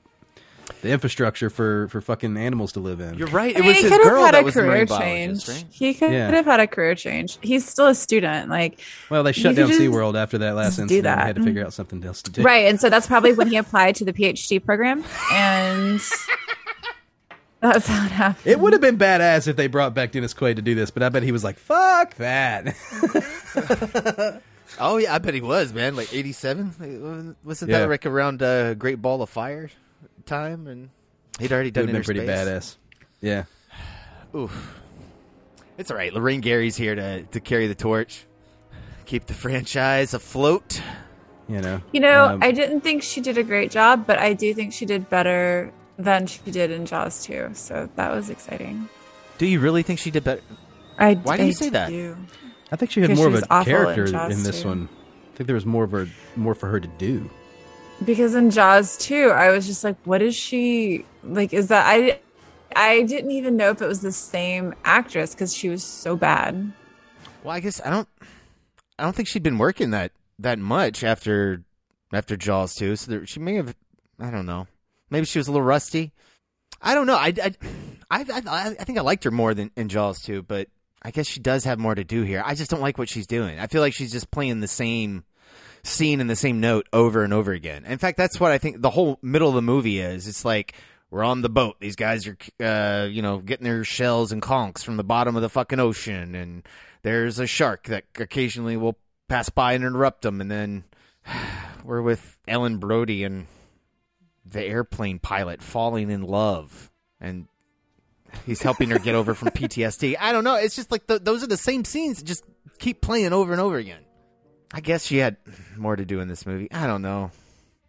[0.82, 3.16] the infrastructure for for fucking animals to live in.
[3.16, 3.56] You're right.
[3.56, 4.86] I It mean, was he his could have girl had that a was the career
[4.86, 5.48] marine change.
[5.50, 5.66] right?
[5.72, 6.30] He could Yeah.
[6.30, 7.38] have had a career change.
[7.42, 8.50] He's still a student.
[8.50, 11.04] Like, well, they shut down just SeaWorld after that last incident.
[11.06, 11.16] that.
[11.20, 12.44] They had to figure out something else to do.
[12.44, 12.68] right.
[12.68, 15.04] And so that's probably when he applied to the PhD program.
[15.34, 16.00] And
[17.62, 18.46] that's how it happened.
[18.48, 21.02] It would have been badass if they brought back Dennis Quaid to do this, but
[21.04, 22.76] I bet he was like, "Fuck that."
[24.80, 25.96] Oh yeah, I bet he was man.
[25.96, 27.80] Like '87, wasn't Yeah.
[27.80, 29.70] that like around uh, Great Ball of Fire
[30.26, 30.68] time?
[30.68, 30.90] And
[31.40, 32.30] he'd already Would done have been pretty Space.
[32.48, 32.76] badass.
[33.22, 33.44] Yeah.
[34.36, 34.76] Oof.
[35.78, 36.14] It's all right.
[36.14, 38.26] Lorraine Gary's here to to carry the torch,
[39.06, 40.82] keep the franchise afloat.
[41.48, 41.82] You know.
[41.92, 44.72] You know, Um, I didn't think she did a great job, but I do think
[44.72, 47.50] she did better than she did in Jaws 2.
[47.54, 48.88] So that was exciting.
[49.40, 50.42] Do you really think she did better?
[51.00, 51.90] I, Why do I you say that?
[51.90, 52.16] do.
[52.72, 54.68] I think she had more she of a awful in character in this too.
[54.68, 54.90] one.
[55.34, 57.30] I think there was more of her, more for her to do.
[58.06, 61.54] Because in Jaws 2, I was just like, what is she like?
[61.54, 62.20] Is that I?
[62.76, 66.72] I didn't even know if it was the same actress because she was so bad.
[67.44, 68.08] Well, I guess I don't.
[68.98, 71.64] I don't think she'd been working that that much after
[72.14, 72.96] after Jaws 2.
[72.96, 73.76] So there, she may have.
[74.20, 74.68] I don't know.
[75.10, 76.14] Maybe she was a little rusty.
[76.82, 77.16] I don't know.
[77.16, 77.54] I I,
[78.12, 80.68] I, I, I think I liked her more than in Jaws 2, but
[81.02, 82.44] I guess she does have more to do here.
[82.46, 83.60] I just don't like what she's doing.
[83.60, 85.24] I feel like she's just playing the same
[85.84, 87.86] scene and the same note over and over again.
[87.86, 90.28] In fact, that's what I think the whole middle of the movie is.
[90.28, 90.74] It's like
[91.10, 91.78] we're on the boat.
[91.80, 95.42] These guys are, uh, you know, getting their shells and conchs from the bottom of
[95.42, 96.64] the fucking ocean, and
[97.02, 98.98] there's a shark that occasionally will
[99.28, 100.84] pass by and interrupt them, and then
[101.84, 103.48] we're with Ellen Brody and
[104.46, 107.48] the airplane pilot falling in love, and
[108.46, 110.16] he's helping her get over from PTSD.
[110.20, 110.56] I don't know.
[110.56, 112.44] It's just like the, those are the same scenes that just
[112.80, 114.02] keep playing over and over again.
[114.74, 115.38] I guess she had
[115.78, 116.72] more to do in this movie.
[116.72, 117.32] I don't know.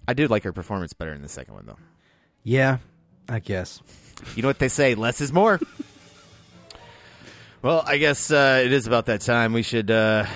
[0.08, 1.78] I did like her performance better in the second one, though.
[2.42, 2.78] Yeah,
[3.28, 3.82] I guess.
[4.34, 5.60] You know what they say: less is more.
[7.62, 9.52] well, I guess uh, it is about that time.
[9.52, 10.26] We should uh,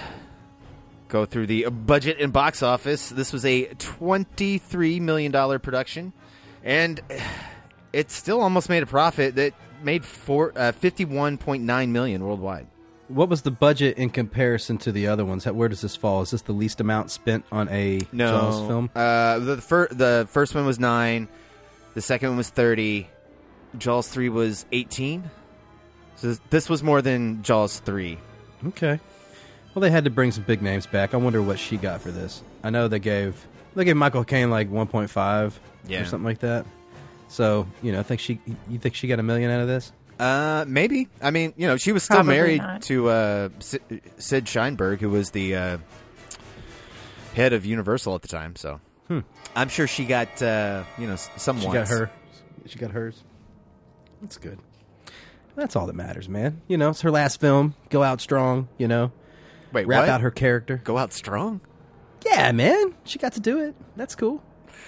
[1.09, 3.09] go through the budget and box office.
[3.09, 6.13] This was a twenty-three million dollar production,
[6.63, 7.01] and
[7.93, 9.37] it still almost made a profit.
[9.37, 12.66] That made four uh, fifty-one point nine million worldwide.
[13.09, 15.45] What was the budget in comparison to the other ones?
[15.45, 16.22] How- Where does this fall?
[16.22, 18.91] Is this the least amount spent on a No Jaws film?
[18.95, 21.28] Uh, the fir- the first one was nine.
[21.95, 23.09] The second one was thirty.
[23.78, 25.30] Jaws three was eighteen.
[26.16, 28.18] So this, this was more than Jaws three.
[28.68, 28.99] Okay.
[29.74, 31.12] Well, they had to bring some big names back.
[31.12, 32.43] I wonder what she got for this.
[32.62, 35.53] I know they gave they gave Michael Caine like 1.5
[35.89, 36.01] Yeah.
[36.03, 36.64] or something like that.
[37.35, 39.93] So you know, think she you think she got a million out of this?
[40.20, 41.09] Uh, maybe.
[41.20, 42.82] I mean, you know, she was still Probably married not.
[42.82, 43.82] to uh, Sid,
[44.18, 45.78] Sid Sheinberg, who was the uh,
[47.35, 48.55] head of Universal at the time.
[48.57, 48.80] So
[49.57, 51.62] I'm sure she got uh, you know s- some Hmm.
[51.62, 51.91] She wants.
[51.91, 52.11] got her.
[52.66, 53.22] She got hers.
[54.22, 54.61] That's good.
[55.57, 56.62] That's all that matters, man.
[56.68, 57.74] You know, it's her last film.
[57.91, 58.68] Go out strong.
[58.78, 59.11] You know,
[59.72, 60.09] Wait, wrap what?
[60.09, 60.80] out her character.
[60.85, 61.61] Go out strong.
[62.24, 62.95] Yeah, man.
[63.05, 63.74] She got to do it.
[63.97, 64.43] That's cool.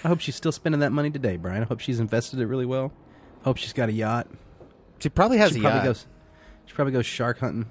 [0.05, 1.63] I hope she's still spending that money today, Brian.
[1.63, 2.93] I hope she's invested it really well.
[3.41, 4.29] I Hope she's got a yacht.
[4.99, 5.85] She probably has she a probably yacht.
[5.87, 6.07] goes.
[6.67, 7.67] She probably goes shark hunting.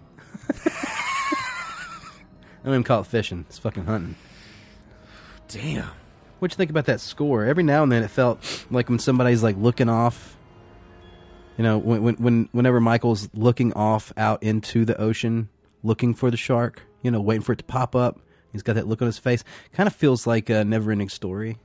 [0.65, 3.45] I don't even call it fishing.
[3.47, 4.15] It's fucking hunting.
[5.47, 5.89] Damn.
[6.39, 7.45] What you think about that score?
[7.45, 10.35] Every now and then, it felt like when somebody's like looking off.
[11.57, 15.49] You know, when when, when whenever Michael's looking off out into the ocean,
[15.83, 16.81] looking for the shark.
[17.01, 18.19] You know, waiting for it to pop up.
[18.51, 19.43] He's got that look on his face.
[19.73, 21.57] Kind of feels like a never-ending story.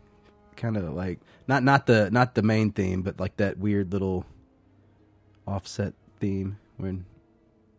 [0.61, 4.27] Kind of like not not the not the main theme, but like that weird little
[5.47, 7.07] offset theme when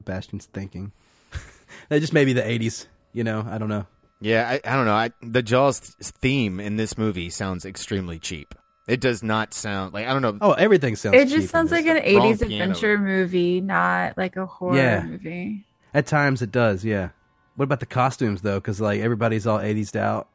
[0.03, 0.91] Bastian's thinking.
[1.89, 2.87] that just may be the '80s.
[3.13, 3.85] You know, I don't know.
[4.19, 4.93] Yeah, I, I don't know.
[4.93, 8.53] I, the Jaws theme in this movie sounds extremely cheap.
[8.87, 10.37] It does not sound like I don't know.
[10.41, 11.15] Oh, everything sounds.
[11.15, 12.63] It cheap just sounds like an Wrong 80s piano.
[12.63, 15.03] adventure movie, not like a horror Yeah.
[15.05, 15.65] movie.
[15.93, 17.09] At times it does, yeah.
[17.55, 18.59] What about the costumes though?
[18.59, 20.27] Because like everybody's all 80s out.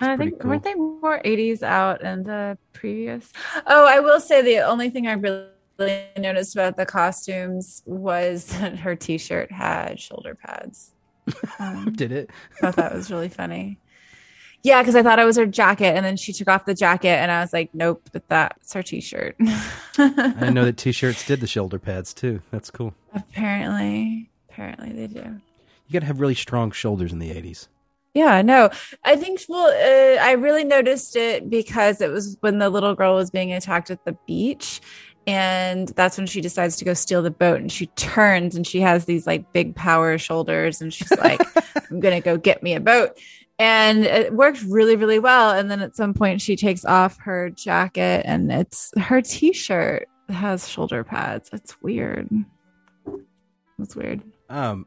[0.00, 0.50] I think cool.
[0.50, 3.32] weren't they more 80s out in the previous?
[3.66, 5.48] Oh, I will say the only thing I really
[6.16, 10.92] noticed about the costumes was that her t-shirt had shoulder pads.
[11.58, 12.30] Um, Did it?
[12.56, 13.78] I thought that was really funny.
[14.62, 17.08] Yeah, because I thought it was her jacket, and then she took off the jacket,
[17.20, 21.40] and I was like, "Nope, but that's her t-shirt." I didn't know that t-shirts did
[21.40, 22.40] the shoulder pads too.
[22.50, 22.92] That's cool.
[23.14, 25.40] apparently, apparently they do.
[25.86, 27.68] You got to have really strong shoulders in the 80s.
[28.16, 28.70] Yeah, no,
[29.04, 33.14] I think, well, uh, I really noticed it because it was when the little girl
[33.14, 34.80] was being attacked at the beach.
[35.26, 37.60] And that's when she decides to go steal the boat.
[37.60, 40.80] And she turns and she has these like big power shoulders.
[40.80, 41.40] And she's like,
[41.90, 43.18] I'm going to go get me a boat.
[43.58, 47.48] and it worked really really well and then at some point she takes off her
[47.50, 52.28] jacket and it's her t-shirt has shoulder pads it's weird
[53.78, 54.84] it's weird Um,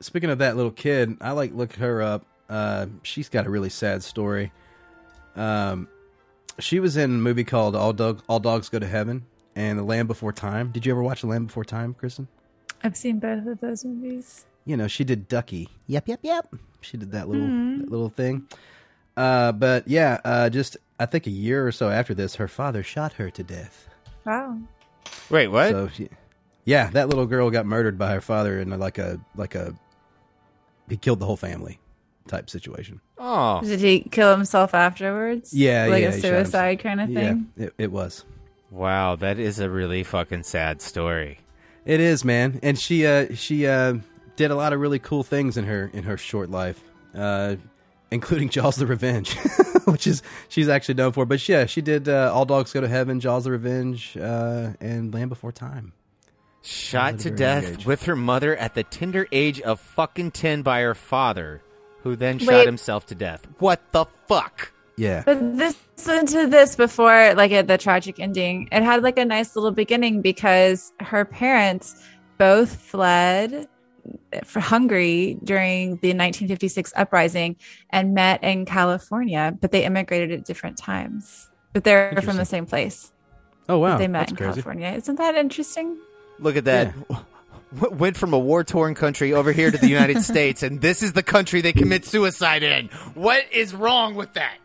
[0.00, 2.24] speaking of that little kid, I like look her up.
[2.48, 4.52] Uh, she's got a really sad story.
[5.34, 5.88] Um,
[6.58, 9.82] she was in a movie called All Dog All Dogs Go to Heaven and The
[9.82, 10.70] Land Before Time.
[10.70, 12.28] Did you ever watch The Land Before Time, Kristen?
[12.84, 15.68] i've seen both of those movies You know, she did Ducky.
[15.86, 16.54] Yep, yep, yep.
[16.82, 17.80] She did that little Mhm.
[17.80, 18.46] that little thing.
[19.16, 22.82] Uh, but yeah, uh, just I think a year or so after this, her father
[22.82, 23.88] shot her to death.
[24.24, 24.58] wow
[25.30, 25.70] Wait, what?
[25.70, 26.08] So she,
[26.64, 29.74] yeah, that little girl got murdered by her father in like a like a
[30.88, 31.78] he killed the whole family
[32.28, 33.00] type situation.
[33.18, 36.46] oh, did he kill himself afterwards Yeah, like yeah, a he shot himself.
[36.46, 38.24] suicide kind of thing Yeah, it, it was.
[38.70, 41.38] wow, that is a really fucking sad story.
[41.84, 42.58] It is, man.
[42.62, 43.94] And she uh she uh
[44.36, 46.82] did a lot of really cool things in her in her short life.
[47.14, 47.56] Uh
[48.10, 49.34] including Jaws the Revenge,
[49.84, 51.24] which is she's actually known for.
[51.26, 55.14] But yeah, she did uh, All Dogs Go to Heaven, Jaws the Revenge, uh and
[55.14, 55.92] Land Before Time.
[56.62, 57.86] Shot to death age.
[57.86, 61.62] with her mother at the tender age of fucking 10 by her father,
[62.06, 62.66] who then shot Wait.
[62.66, 63.46] himself to death.
[63.58, 64.72] What the fuck?
[64.96, 65.24] Yeah.
[65.26, 68.68] But this, listen to this before, like at the tragic ending.
[68.70, 72.00] It had like a nice little beginning because her parents
[72.38, 73.66] both fled
[74.44, 77.56] for Hungary during the 1956 uprising
[77.90, 81.50] and met in California, but they immigrated at different times.
[81.72, 83.12] But they're from the same place.
[83.68, 83.98] Oh wow.
[83.98, 84.52] they met That's in crazy.
[84.52, 84.92] California.
[84.92, 85.98] Isn't that interesting?
[86.38, 86.94] Look at that.
[87.74, 91.02] W- Went from a war torn country over here to the United States, and this
[91.02, 92.88] is the country they commit suicide in.
[93.14, 94.56] What is wrong with that?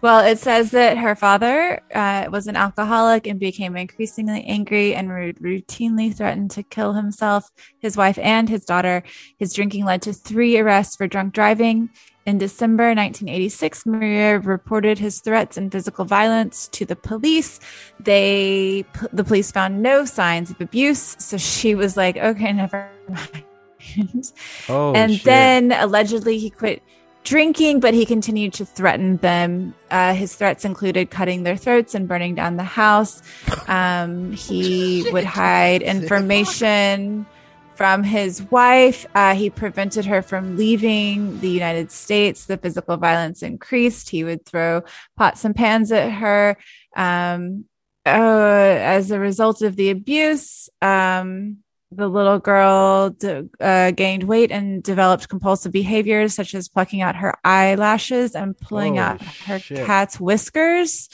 [0.00, 5.08] Well, it says that her father uh, was an alcoholic and became increasingly angry and
[5.08, 9.04] ru- routinely threatened to kill himself, his wife, and his daughter.
[9.38, 11.88] His drinking led to three arrests for drunk driving.
[12.24, 17.58] In December 1986, Maria reported his threats and physical violence to the police.
[17.98, 22.88] They, p- the police found no signs of abuse, so she was like, "Okay, never
[23.08, 24.32] mind."
[24.68, 25.24] Oh and shit.
[25.24, 26.80] then allegedly he quit
[27.24, 29.74] drinking, but he continued to threaten them.
[29.90, 33.22] Uh, his threats included cutting their throats and burning down the house.
[33.66, 37.26] Um, he would hide information
[37.74, 39.06] from his wife.
[39.14, 42.46] Uh, he prevented her from leaving the United States.
[42.46, 44.10] The physical violence increased.
[44.10, 44.82] He would throw
[45.16, 46.56] pots and pans at her.
[46.96, 47.64] Um,
[48.04, 51.58] uh, as a result of the abuse, um,
[51.94, 53.14] the little girl
[53.60, 58.94] uh, gained weight and developed compulsive behaviors such as plucking out her eyelashes and pulling
[58.94, 59.86] Holy out her shit.
[59.86, 61.08] cat's whiskers.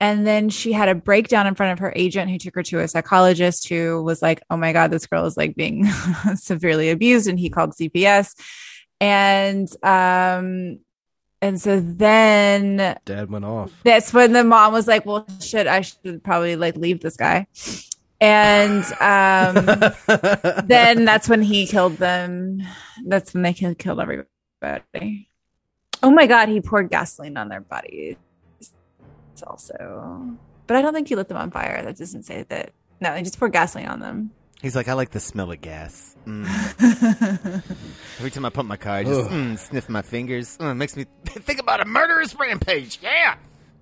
[0.00, 2.80] And then she had a breakdown in front of her agent who took her to
[2.80, 5.86] a psychologist who was like, Oh my God, this girl is like being
[6.34, 7.28] severely abused.
[7.28, 8.34] And he called CPS.
[9.00, 10.80] And, um,
[11.44, 13.70] and so then Dad went off.
[13.84, 17.46] that's when the mom was like, "Well, shit, I should probably like leave this guy."
[18.18, 19.66] And um,
[20.66, 22.62] then that's when he killed them.
[23.04, 25.28] That's when they killed everybody.
[26.02, 28.16] Oh my god, he poured gasoline on their bodies.
[29.44, 30.36] It's also,
[30.66, 31.82] but I don't think he lit them on fire.
[31.82, 32.72] That doesn't say that.
[33.00, 34.30] No, he just poured gasoline on them.
[34.62, 36.16] He's like, I like the smell of gas.
[36.26, 36.46] Mm.
[38.18, 40.56] Every time I pump my car, I just mm, sniff my fingers.
[40.56, 42.98] Mm, it makes me think about a murderous rampage.
[43.02, 43.36] Yeah.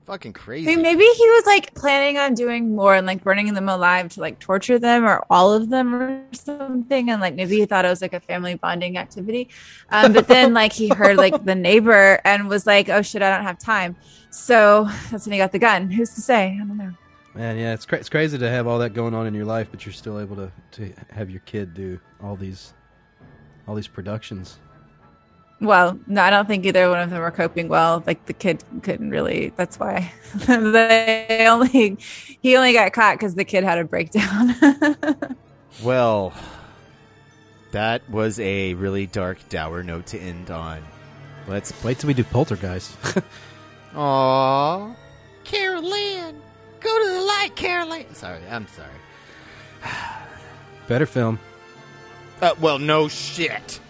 [0.07, 0.67] Fucking I crazy.
[0.67, 4.21] mean, maybe he was like planning on doing more and like burning them alive to
[4.21, 7.11] like torture them or all of them or something.
[7.11, 9.49] And like maybe he thought it was like a family bonding activity.
[9.91, 13.31] Um, but then like he heard like the neighbor and was like, oh shit, I
[13.35, 13.95] don't have time.
[14.31, 15.89] So that's when he got the gun.
[15.91, 16.59] Who's to say?
[16.61, 16.93] I don't know.
[17.35, 19.69] Man, yeah, it's cra- it's crazy to have all that going on in your life,
[19.71, 22.75] but you're still able to, to have your kid do all these
[23.67, 24.59] all these productions.
[25.63, 28.03] Well, no, I don't think either one of them were coping well.
[28.05, 29.53] Like the kid couldn't really.
[29.57, 31.97] That's why they only
[32.43, 34.55] he only got caught because the kid had a breakdown.
[35.83, 36.33] Well,
[37.71, 40.83] that was a really dark, dour note to end on.
[41.49, 42.97] Let's wait till we do Poltergeist.
[43.95, 44.95] Aww.
[45.45, 46.41] Carol Anne,
[46.79, 48.15] go to the light, Carol Anne.
[48.15, 48.89] Sorry, I'm sorry.
[50.89, 51.41] Better film.
[52.41, 53.81] Uh, well, no shit.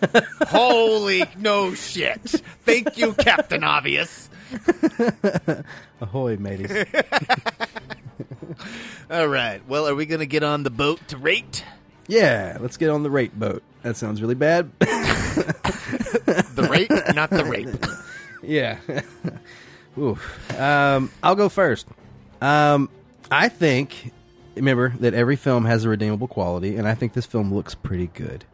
[0.48, 2.20] Holy no shit.
[2.64, 4.28] Thank you, Captain Obvious.
[6.00, 6.70] Ahoy, mateys.
[9.10, 9.66] All right.
[9.68, 11.64] Well, are we going to get on the boat to rate?
[12.06, 13.62] yeah, let's get on the rate boat.
[13.82, 14.70] That sounds really bad.
[14.78, 17.68] The rate, not the rape.
[18.42, 18.78] Yeah.
[19.96, 20.58] Oof.
[20.58, 21.86] Um, I'll go first.
[22.40, 22.88] Um,
[23.30, 24.12] I think,
[24.56, 28.08] remember that every film has a redeemable quality, and I think this film looks pretty
[28.08, 28.44] good.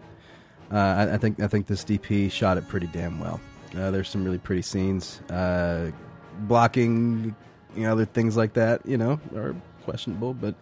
[0.75, 3.41] Uh, I, I think I think this DP shot it pretty damn well.
[3.77, 5.20] Uh, there's some really pretty scenes.
[5.31, 5.93] Uh,
[6.41, 7.37] blocking,
[7.77, 9.55] you know, other things like that, you know, are
[9.85, 10.35] questionable.
[10.35, 10.57] But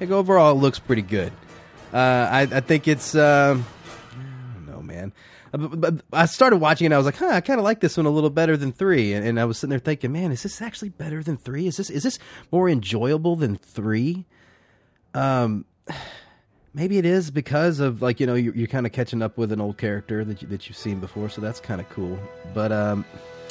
[0.00, 1.32] I overall, it looks pretty good.
[1.92, 3.14] Uh, I, I think it's.
[3.14, 3.66] Um,
[4.66, 5.12] I man.
[5.52, 6.88] Uh, But, I started watching it.
[6.88, 8.72] and I was like, huh, I kind of like this one a little better than
[8.72, 9.12] three.
[9.12, 11.66] And, and I was sitting there thinking, man, is this actually better than three?
[11.66, 12.18] Is this is this
[12.50, 14.24] more enjoyable than three?
[15.12, 15.64] Um,
[16.74, 19.52] maybe it is because of like you know you're, you're kind of catching up with
[19.52, 22.18] an old character that you, that you've seen before, so that's kind of cool.
[22.52, 23.04] But um,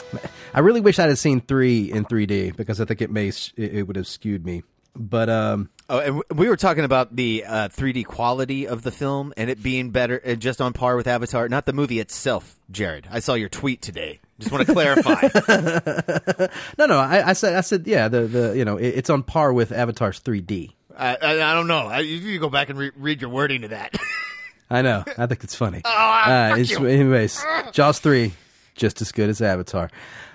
[0.53, 3.53] I really wish I'd have seen three in 3D because I think it may it,
[3.57, 4.63] it would have skewed me.
[4.95, 9.33] But um, Oh, and we were talking about the uh, 3D quality of the film
[9.35, 12.57] and it being better, and just on par with Avatar, not the movie itself.
[12.71, 14.21] Jared, I saw your tweet today.
[14.39, 15.21] Just want to clarify.
[16.77, 19.23] no, no, I, I said I said yeah, the the you know it, it's on
[19.23, 20.71] par with Avatar's 3D.
[20.97, 21.87] I, I, I don't know.
[21.87, 23.95] I, you need to go back and re- read your wording to that.
[24.69, 25.03] I know.
[25.17, 25.81] I think it's funny.
[25.85, 26.85] Oh, uh, fuck it's, you.
[26.85, 28.33] anyways, Jaws three,
[28.75, 29.89] just as good as Avatar.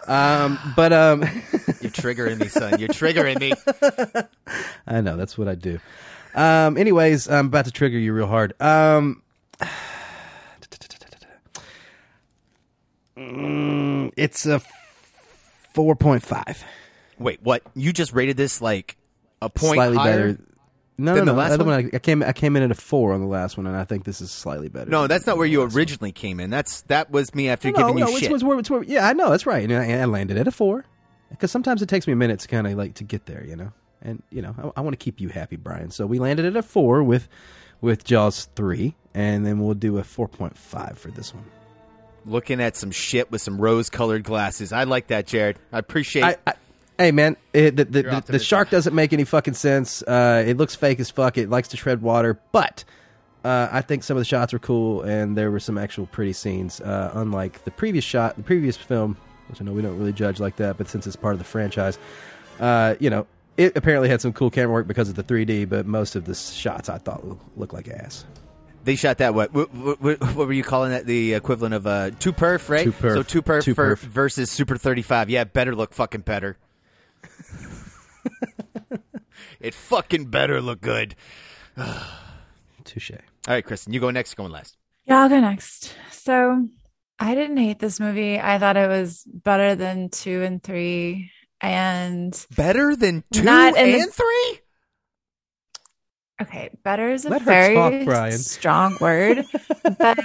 [0.06, 1.20] Um, but um,
[1.80, 2.78] You're triggering me, son.
[2.78, 3.52] You're triggering me.
[4.86, 5.78] I know that's what I do.
[6.34, 8.52] Um, anyways, I'm about to trigger you real hard.
[8.60, 9.22] Um,
[13.16, 14.60] mm, it's a
[15.74, 16.64] four point five.
[17.18, 17.62] Wait, what?
[17.74, 18.96] You just rated this like
[19.42, 20.32] a point slightly higher?
[20.34, 20.44] better.
[21.00, 21.38] No, than no, the no.
[21.38, 21.84] last the other one?
[21.84, 23.76] one I, I came I came in at a four on the last one, and
[23.76, 24.90] I think this is slightly better.
[24.90, 25.78] No, that's not where you last one.
[25.78, 26.50] originally came in.
[26.50, 28.32] That's that was me after No, giving you it's- shit.
[28.32, 30.50] it's where- it's where- yeah, I know that's right, and I, I landed at a
[30.52, 30.84] four
[31.30, 33.54] because sometimes it takes me a minute to kind of like to get there, you
[33.56, 33.72] know.
[34.02, 35.90] And you know, I, I want to keep you happy, Brian.
[35.90, 37.28] So we landed at a four with
[37.80, 41.44] with Jaws three, and then we'll do a four point five for this one.
[42.26, 44.72] Looking at some shit with some rose-colored glasses.
[44.72, 45.58] I like that, Jared.
[45.72, 46.24] I appreciate.
[46.24, 46.54] I, I,
[46.98, 50.02] hey man, it, the, the, the, the shark doesn't make any fucking sense.
[50.02, 51.38] Uh, it looks fake as fuck.
[51.38, 52.84] It likes to tread water, but
[53.44, 56.32] uh, I think some of the shots were cool, and there were some actual pretty
[56.32, 56.80] scenes.
[56.80, 59.16] Uh, unlike the previous shot, the previous film,
[59.48, 61.44] which I know we don't really judge like that, but since it's part of the
[61.44, 61.98] franchise,
[62.60, 63.26] uh, you know,
[63.56, 65.68] it apparently had some cool camera work because of the 3D.
[65.68, 68.24] But most of the shots I thought look, looked like ass.
[68.84, 69.52] They shot that what?
[69.52, 71.06] What, what, what were you calling that?
[71.06, 72.84] The equivalent of uh, two perf, right?
[72.84, 73.14] Two perf.
[73.14, 73.98] So two perf, Two perf.
[73.98, 75.28] versus super thirty five.
[75.28, 76.56] Yeah, better look fucking better.
[79.60, 81.14] it fucking better look good.
[82.84, 83.10] Touche.
[83.12, 84.34] All right, Kristen, you go next.
[84.34, 84.76] Going last.
[85.06, 85.94] Yeah, I'll go next.
[86.10, 86.68] So
[87.18, 88.38] I didn't hate this movie.
[88.38, 91.30] I thought it was better than two and three.
[91.60, 94.60] And Better than two Not and the- three.
[96.42, 99.44] okay, better is a Let very talk, strong word,
[99.98, 100.18] but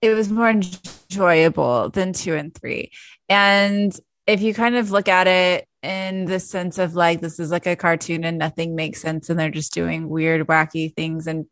[0.00, 2.90] it was more enjoyable than two and three.
[3.28, 3.96] And
[4.26, 7.66] if you kind of look at it in the sense of like this is like
[7.66, 11.46] a cartoon and nothing makes sense and they're just doing weird, wacky things and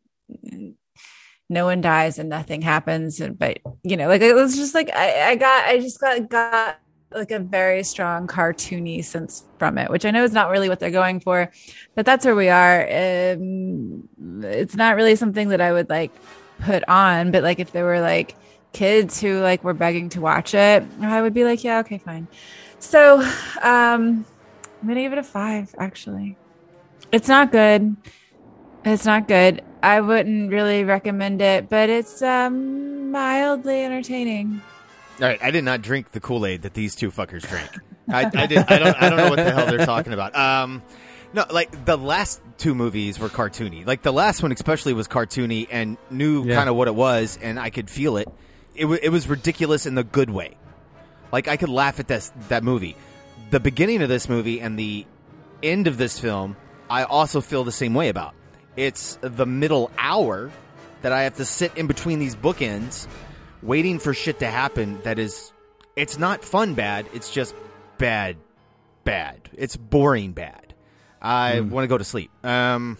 [1.48, 3.20] no one dies and nothing happens.
[3.20, 6.28] And but you know, like it was just like I, I got I just got
[6.28, 6.78] got
[7.12, 10.78] like a very strong cartoony sense from it, which I know is not really what
[10.78, 11.50] they're going for,
[11.96, 12.82] but that's where we are.
[12.82, 14.08] Um,
[14.44, 16.12] it's not really something that I would like
[16.60, 18.36] put on, but like if there were like
[18.72, 22.28] kids who like were begging to watch it, I would be like, yeah, okay, fine.
[22.78, 23.20] So,
[23.62, 24.24] um,
[24.82, 25.74] I'm gonna give it a five.
[25.78, 26.36] Actually,
[27.12, 27.96] it's not good.
[28.84, 29.62] It's not good.
[29.82, 34.62] I wouldn't really recommend it, but it's um mildly entertaining.
[35.20, 37.70] All right, I did not drink the Kool Aid that these two fuckers drank.
[38.08, 38.58] I, I did.
[38.58, 39.02] I don't.
[39.02, 40.34] I don't know what the hell they're talking about.
[40.34, 40.82] Um,
[41.34, 43.86] no, like the last two movies were cartoony.
[43.86, 46.54] Like the last one, especially, was cartoony and knew Yeah.
[46.56, 48.28] kind of what it was, and I could feel it.
[48.74, 50.56] It, w- it was ridiculous in the good way.
[51.32, 52.96] Like I could laugh at this that movie.
[53.50, 55.06] The beginning of this movie and the
[55.62, 56.56] end of this film,
[56.88, 58.34] I also feel the same way about.
[58.76, 60.50] It's the middle hour
[61.02, 63.06] that I have to sit in between these bookends,
[63.62, 65.00] waiting for shit to happen.
[65.02, 65.52] That is,
[65.96, 67.06] it's not fun bad.
[67.12, 67.54] It's just
[67.98, 68.36] bad,
[69.04, 69.50] bad.
[69.54, 70.74] It's boring bad.
[71.20, 72.30] I want to go to sleep.
[72.44, 72.96] Um,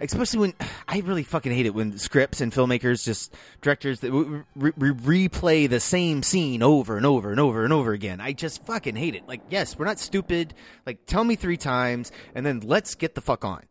[0.00, 0.54] especially when
[0.88, 5.68] I really fucking hate it when scripts and filmmakers just directors that re- re- replay
[5.68, 8.20] the same scene over and over and over and over again.
[8.20, 9.26] I just fucking hate it.
[9.26, 10.54] Like, yes, we're not stupid.
[10.86, 13.62] Like, tell me three times and then let's get the fuck on.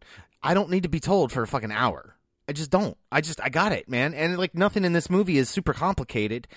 [0.42, 2.16] I don't need to be told for a fucking hour.
[2.48, 2.98] I just don't.
[3.12, 4.14] I just I got it, man.
[4.14, 6.48] And like nothing in this movie is super complicated.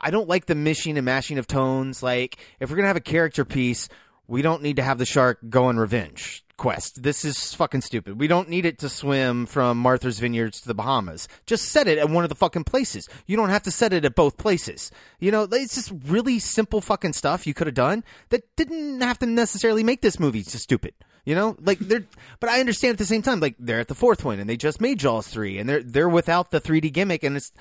[0.00, 2.02] I don't like the mishing and mashing of tones.
[2.02, 3.88] Like, if we're gonna have a character piece,
[4.28, 7.02] we don't need to have the shark go on revenge quest.
[7.02, 8.20] This is fucking stupid.
[8.20, 11.26] We don't need it to swim from Martha's Vineyards to the Bahamas.
[11.46, 13.08] Just set it at one of the fucking places.
[13.26, 14.90] You don't have to set it at both places.
[15.18, 19.18] You know, it's just really simple fucking stuff you could have done that didn't have
[19.20, 20.92] to necessarily make this movie just stupid.
[21.24, 22.06] You know, like they're,
[22.40, 24.56] but I understand at the same time, like they're at the fourth one and they
[24.56, 27.52] just made Jaws three and they're they're without the 3D gimmick and it's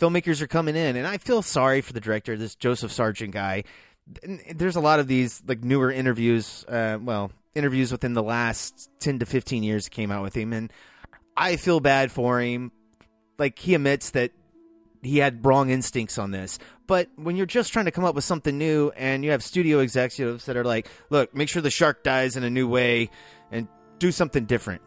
[0.00, 3.64] filmmakers are coming in and I feel sorry for the director, this Joseph Sargent guy.
[4.06, 9.20] There's a lot of these like newer interviews, uh, well, interviews within the last 10
[9.20, 10.72] to 15 years came out with him and
[11.36, 12.72] I feel bad for him.
[13.38, 14.32] Like he admits that
[15.02, 16.58] he had wrong instincts on this.
[16.86, 19.80] But when you're just trying to come up with something new and you have studio
[19.80, 23.10] executives that are like, look, make sure the shark dies in a new way
[23.50, 23.68] and
[23.98, 24.82] do something different.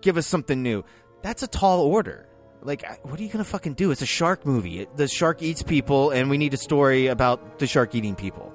[0.00, 0.84] Give us something new.
[1.22, 2.26] That's a tall order.
[2.62, 3.90] Like, what are you to fucking do?
[3.90, 4.86] It's a shark movie.
[4.96, 8.52] The shark eats people, and we need a story about the shark eating people.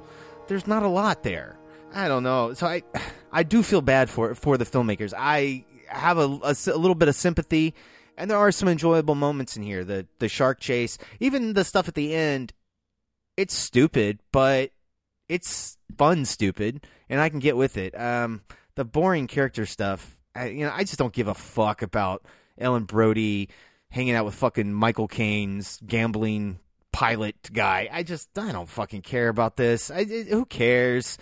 [0.47, 1.57] There's not a lot there.
[1.93, 2.53] I don't know.
[2.53, 2.83] So I,
[3.31, 5.13] I do feel bad for for the filmmakers.
[5.17, 7.73] I have a a little bit of sympathy,
[8.17, 9.83] and there are some enjoyable moments in here.
[9.83, 12.53] The the shark chase, even the stuff at the end,
[13.37, 14.71] it's stupid, but
[15.27, 17.99] it's fun stupid, and I can get with it.
[17.99, 18.41] Um,
[18.75, 22.23] the boring character stuff, I, you know, I just don't give a fuck about
[22.57, 23.49] Ellen Brody
[23.89, 26.59] hanging out with fucking Michael Caine's gambling
[26.91, 27.89] pilot guy.
[27.91, 29.91] I just I don't fucking care about this.
[29.91, 31.17] I, who cares?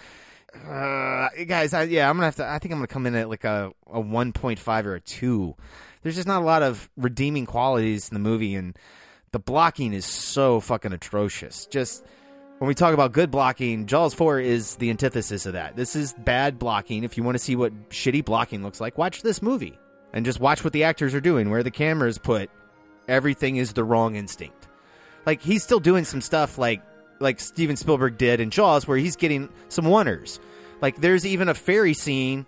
[0.54, 2.46] Uh, guys, I, yeah, I'm gonna have to.
[2.46, 5.56] I think I'm gonna come in at like a a 1.5 or a two.
[6.04, 8.78] There's just not a lot of redeeming qualities in the movie, and
[9.32, 11.66] the blocking is so fucking atrocious.
[11.68, 12.06] Just
[12.60, 15.76] when we talk about good blocking, Jaws 4 is the antithesis of that.
[15.76, 17.04] This is bad blocking.
[17.04, 19.78] If you want to see what shitty blocking looks like, watch this movie
[20.14, 22.50] and just watch what the actors are doing, where the camera is put.
[23.08, 24.68] Everything is the wrong instinct.
[25.26, 26.82] Like he's still doing some stuff like
[27.20, 30.40] like Steven Spielberg did in Jaws, where he's getting some wonders.
[30.82, 32.46] Like there's even a ferry scene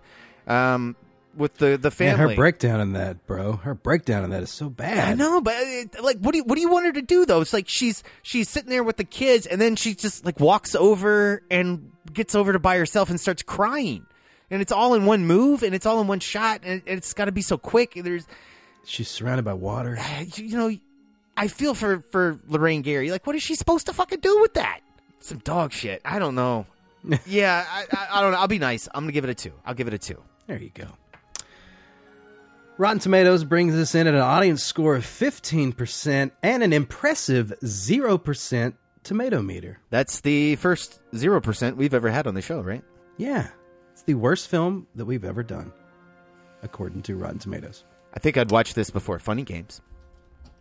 [0.48, 0.96] um,
[1.36, 2.34] with the the Man, family.
[2.34, 3.54] her breakdown in that, bro.
[3.54, 5.10] Her breakdown in that is so bad.
[5.10, 7.26] I know, but uh, like, what do you what do you want her to do
[7.26, 7.42] though?
[7.42, 10.76] It's like she's she's sitting there with the kids, and then she just like walks
[10.76, 14.06] over and gets over to by herself and starts crying,
[14.50, 17.26] and it's all in one move, and it's all in one shot, and it's got
[17.26, 17.94] to be so quick.
[17.96, 18.28] There's,
[18.86, 19.98] She's surrounded by water.
[20.36, 20.72] you know,
[21.38, 23.12] I feel for for Lorraine Gary.
[23.12, 24.80] Like, what is she supposed to fucking do with that?
[25.20, 26.02] Some dog shit.
[26.06, 26.66] I don't know.
[27.26, 28.38] yeah, I, I, I don't know.
[28.38, 28.88] I'll be nice.
[28.94, 29.54] I'm gonna give it a two.
[29.66, 30.22] I'll give it a two.
[30.48, 30.88] There you go.
[32.78, 38.74] Rotten Tomatoes brings us in at an audience score of 15% and an impressive 0%
[39.02, 39.80] tomato meter.
[39.92, 42.84] That's the first zero percent we've ever had on the show, right?
[43.16, 43.48] Yeah.
[44.06, 45.74] It's the worst film that we've ever done,
[46.62, 47.86] according to Rotten Tomatoes.
[48.14, 49.82] I think I'd watch this before Funny Games.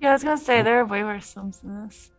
[0.00, 2.10] Yeah, I was gonna say there are way worse films than this.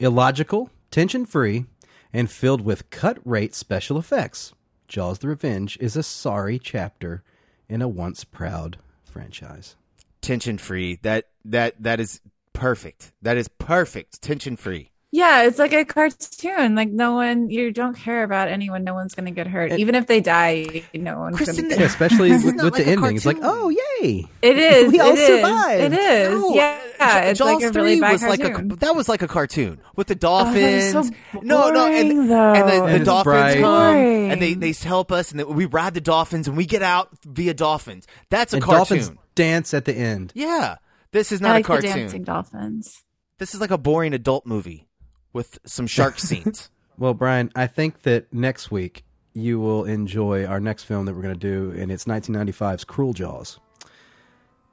[0.00, 1.66] Illogical, tension free,
[2.12, 4.52] and filled with cut rate special effects.
[4.88, 7.22] Jaws the Revenge is a sorry chapter
[7.68, 9.76] in a once proud franchise.
[10.20, 10.98] tension free.
[11.02, 12.20] That that that is
[12.52, 13.12] perfect.
[13.22, 14.20] That is perfect.
[14.20, 14.90] Tension free.
[15.10, 16.74] Yeah, it's like a cartoon.
[16.74, 18.84] Like no one, you don't care about anyone.
[18.84, 20.82] No one's gonna get hurt, even if they die.
[20.92, 21.90] No one's Kristen, gonna get Yeah, hurt.
[21.92, 23.16] especially with, with like the a ending.
[23.16, 24.26] It's like, oh, yay.
[24.42, 24.92] It is.
[24.92, 25.82] We all it is, survived.
[25.94, 26.30] It is.
[26.30, 28.54] No, yeah, J- it's Jaws like a really 3 was cartoon.
[28.68, 31.16] like a that was like a cartoon with the Oh, that was dolphins.
[31.42, 32.52] no, no, and, boring, though.
[32.52, 33.60] and the, And the it's dolphins bright.
[33.60, 36.82] come and they they help us, and then we ride the dolphins and we get
[36.82, 38.06] out via dolphins.
[38.28, 38.98] That's a And cartoon.
[38.98, 40.32] dolphins dance at the end.
[40.34, 40.76] Yeah,
[41.12, 41.90] this is I not like a cartoon.
[41.92, 43.02] the dancing dolphins.
[43.38, 44.87] This is like a boring adult movie
[45.32, 46.70] with some shark scenes.
[46.98, 51.22] Well, Brian, I think that next week you will enjoy our next film that we're
[51.22, 53.60] going to do, and it's 1995's Cruel Jaws,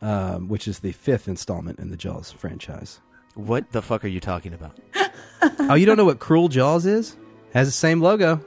[0.02, 3.00] um, which is the fifth installment in the Jaws franchise.
[3.36, 4.80] what the fuck are you talking about?
[5.60, 7.16] oh, you don't know what Cruel Jaws is?
[7.54, 8.44] Has the same logo.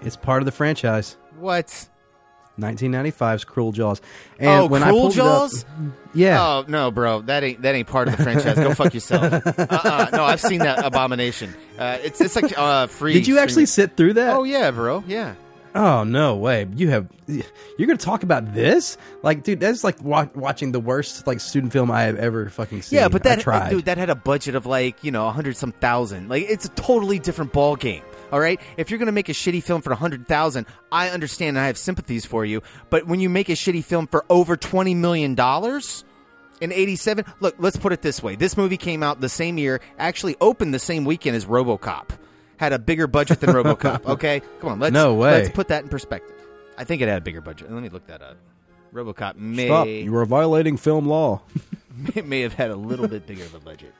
[0.00, 1.16] It's part of the franchise.
[1.38, 1.88] What?
[2.58, 4.00] 1995's Cruel Jaws.
[4.38, 5.64] And oh, when I Cruel pulled it up- Jaws.
[6.14, 6.42] yeah.
[6.42, 8.56] Oh no, bro, that ain't that ain't part of the franchise.
[8.56, 9.32] Go fuck yourself.
[9.46, 10.10] uh-uh.
[10.12, 11.54] No, I've seen that abomination.
[11.78, 13.14] Uh, it's it's like uh, free.
[13.14, 13.88] Did you actually streaming.
[13.88, 14.36] sit through that?
[14.36, 15.02] Oh yeah, bro.
[15.06, 15.34] Yeah.
[15.74, 16.66] Oh no way!
[16.76, 18.98] You have you're gonna talk about this?
[19.22, 22.82] Like, dude, that's like wa- watching the worst like student film I have ever fucking
[22.82, 22.98] seen.
[22.98, 25.72] Yeah, but that dude, that had a budget of like you know a hundred some
[25.72, 26.28] thousand.
[26.28, 28.02] Like it's a totally different ball game.
[28.32, 31.56] All right, if you're gonna make a shitty film for a hundred thousand, I understand
[31.56, 32.62] and I have sympathies for you.
[32.90, 36.02] But when you make a shitty film for over twenty million dollars
[36.62, 39.80] in '87, look, let's put it this way: this movie came out the same year,
[39.98, 42.08] actually opened the same weekend as RoboCop,
[42.56, 44.06] had a bigger budget than RoboCop.
[44.06, 45.32] Okay, come on, let's No way.
[45.32, 46.34] let's put that in perspective.
[46.78, 47.70] I think it had a bigger budget.
[47.70, 48.38] Let me look that up.
[48.94, 49.86] RoboCop may Stop!
[49.88, 51.42] You are violating film law.
[52.14, 53.94] it may have had a little bit bigger of a budget.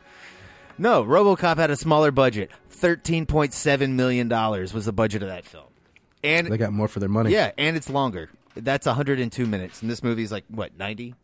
[0.78, 2.50] No, RoboCop had a smaller budget.
[2.82, 5.68] Thirteen point seven million dollars was the budget of that film.
[6.24, 7.30] And They got more for their money.
[7.30, 8.28] Yeah, and it's longer.
[8.56, 11.14] That's 102 minutes, and this movie's like what 90.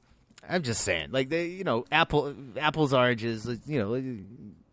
[0.49, 4.19] I'm just saying, like they, you know, apple, apples, oranges, you know,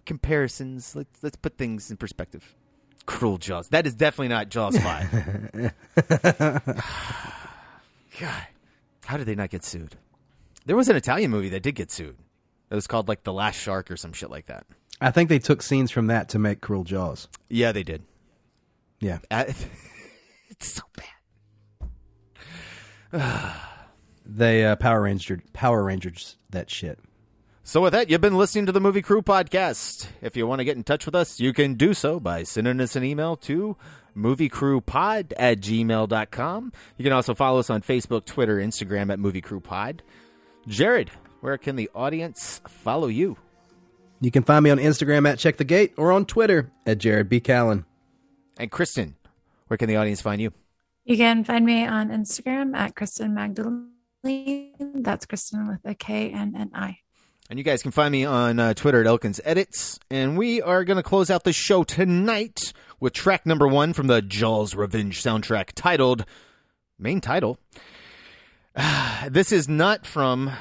[0.06, 0.96] comparisons.
[0.96, 2.56] Let's let's put things in perspective.
[3.08, 3.70] Cruel Jaws.
[3.70, 5.74] That is definitely not Jaws five.
[8.20, 8.48] God,
[9.06, 9.96] how did they not get sued?
[10.68, 12.18] There was an Italian movie that did get sued.
[12.70, 14.68] It was called like The Last Shark or some shit like that.
[15.02, 17.28] I think they took scenes from that to make Cruel Jaws.
[17.50, 18.04] Yeah, they did.
[19.00, 19.20] Yeah.
[19.30, 19.46] Uh,
[20.50, 20.84] it's so
[23.12, 23.62] bad.
[24.28, 26.98] They uh, Power Ranger Power Rangers that shit.
[27.64, 30.08] So with that, you've been listening to the Movie Crew podcast.
[30.22, 32.80] If you want to get in touch with us, you can do so by sending
[32.80, 33.78] us an email to
[34.16, 36.74] moviecrewpod at gmail.com.
[36.98, 40.04] You can also follow us on Facebook, Twitter, Instagram at Movie Crew Pod.
[40.68, 41.10] Jared,
[41.42, 43.38] where can the audience follow you?
[44.22, 47.30] You can find me on Instagram at Check the Gate or on Twitter at Jared
[47.30, 47.40] B.
[47.40, 47.86] Callen.
[48.58, 49.16] And Kristen,
[49.68, 50.54] where can the audience find you?
[51.04, 53.92] You can find me on Instagram at Kristen Magdalene.
[54.80, 57.00] That's Kristen with a K and an I.
[57.50, 60.00] And you guys can find me on uh, Twitter at Elkins Edits.
[60.10, 64.08] And we are going to close out the show tonight with track number one from
[64.08, 66.26] the Jaws Revenge soundtrack titled,
[66.98, 67.60] main title.
[69.30, 70.52] this is not from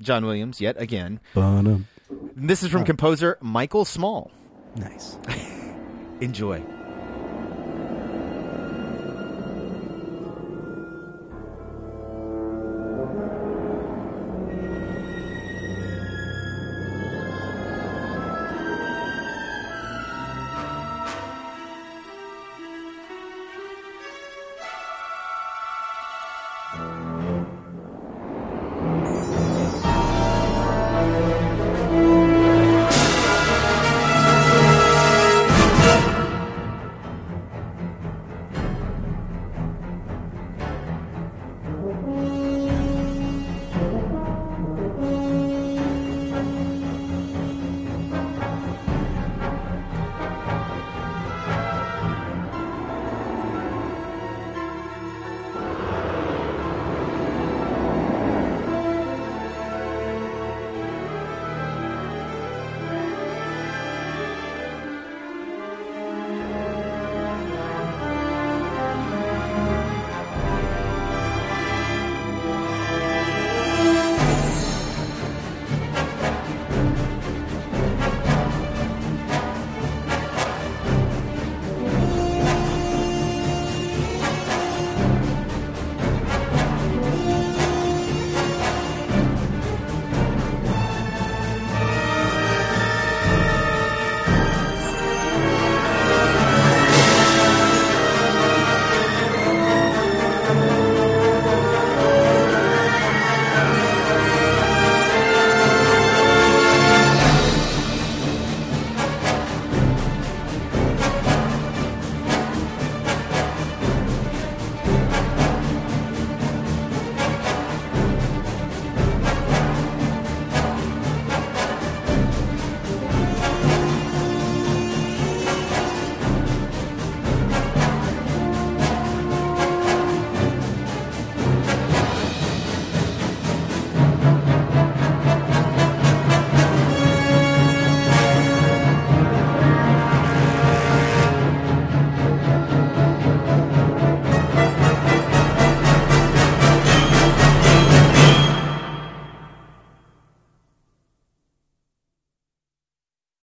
[0.00, 1.20] John Williams yet again.
[1.34, 1.88] Bonham.
[2.36, 4.30] This is from composer Michael Small.
[4.76, 5.18] Nice.
[6.20, 6.62] Enjoy.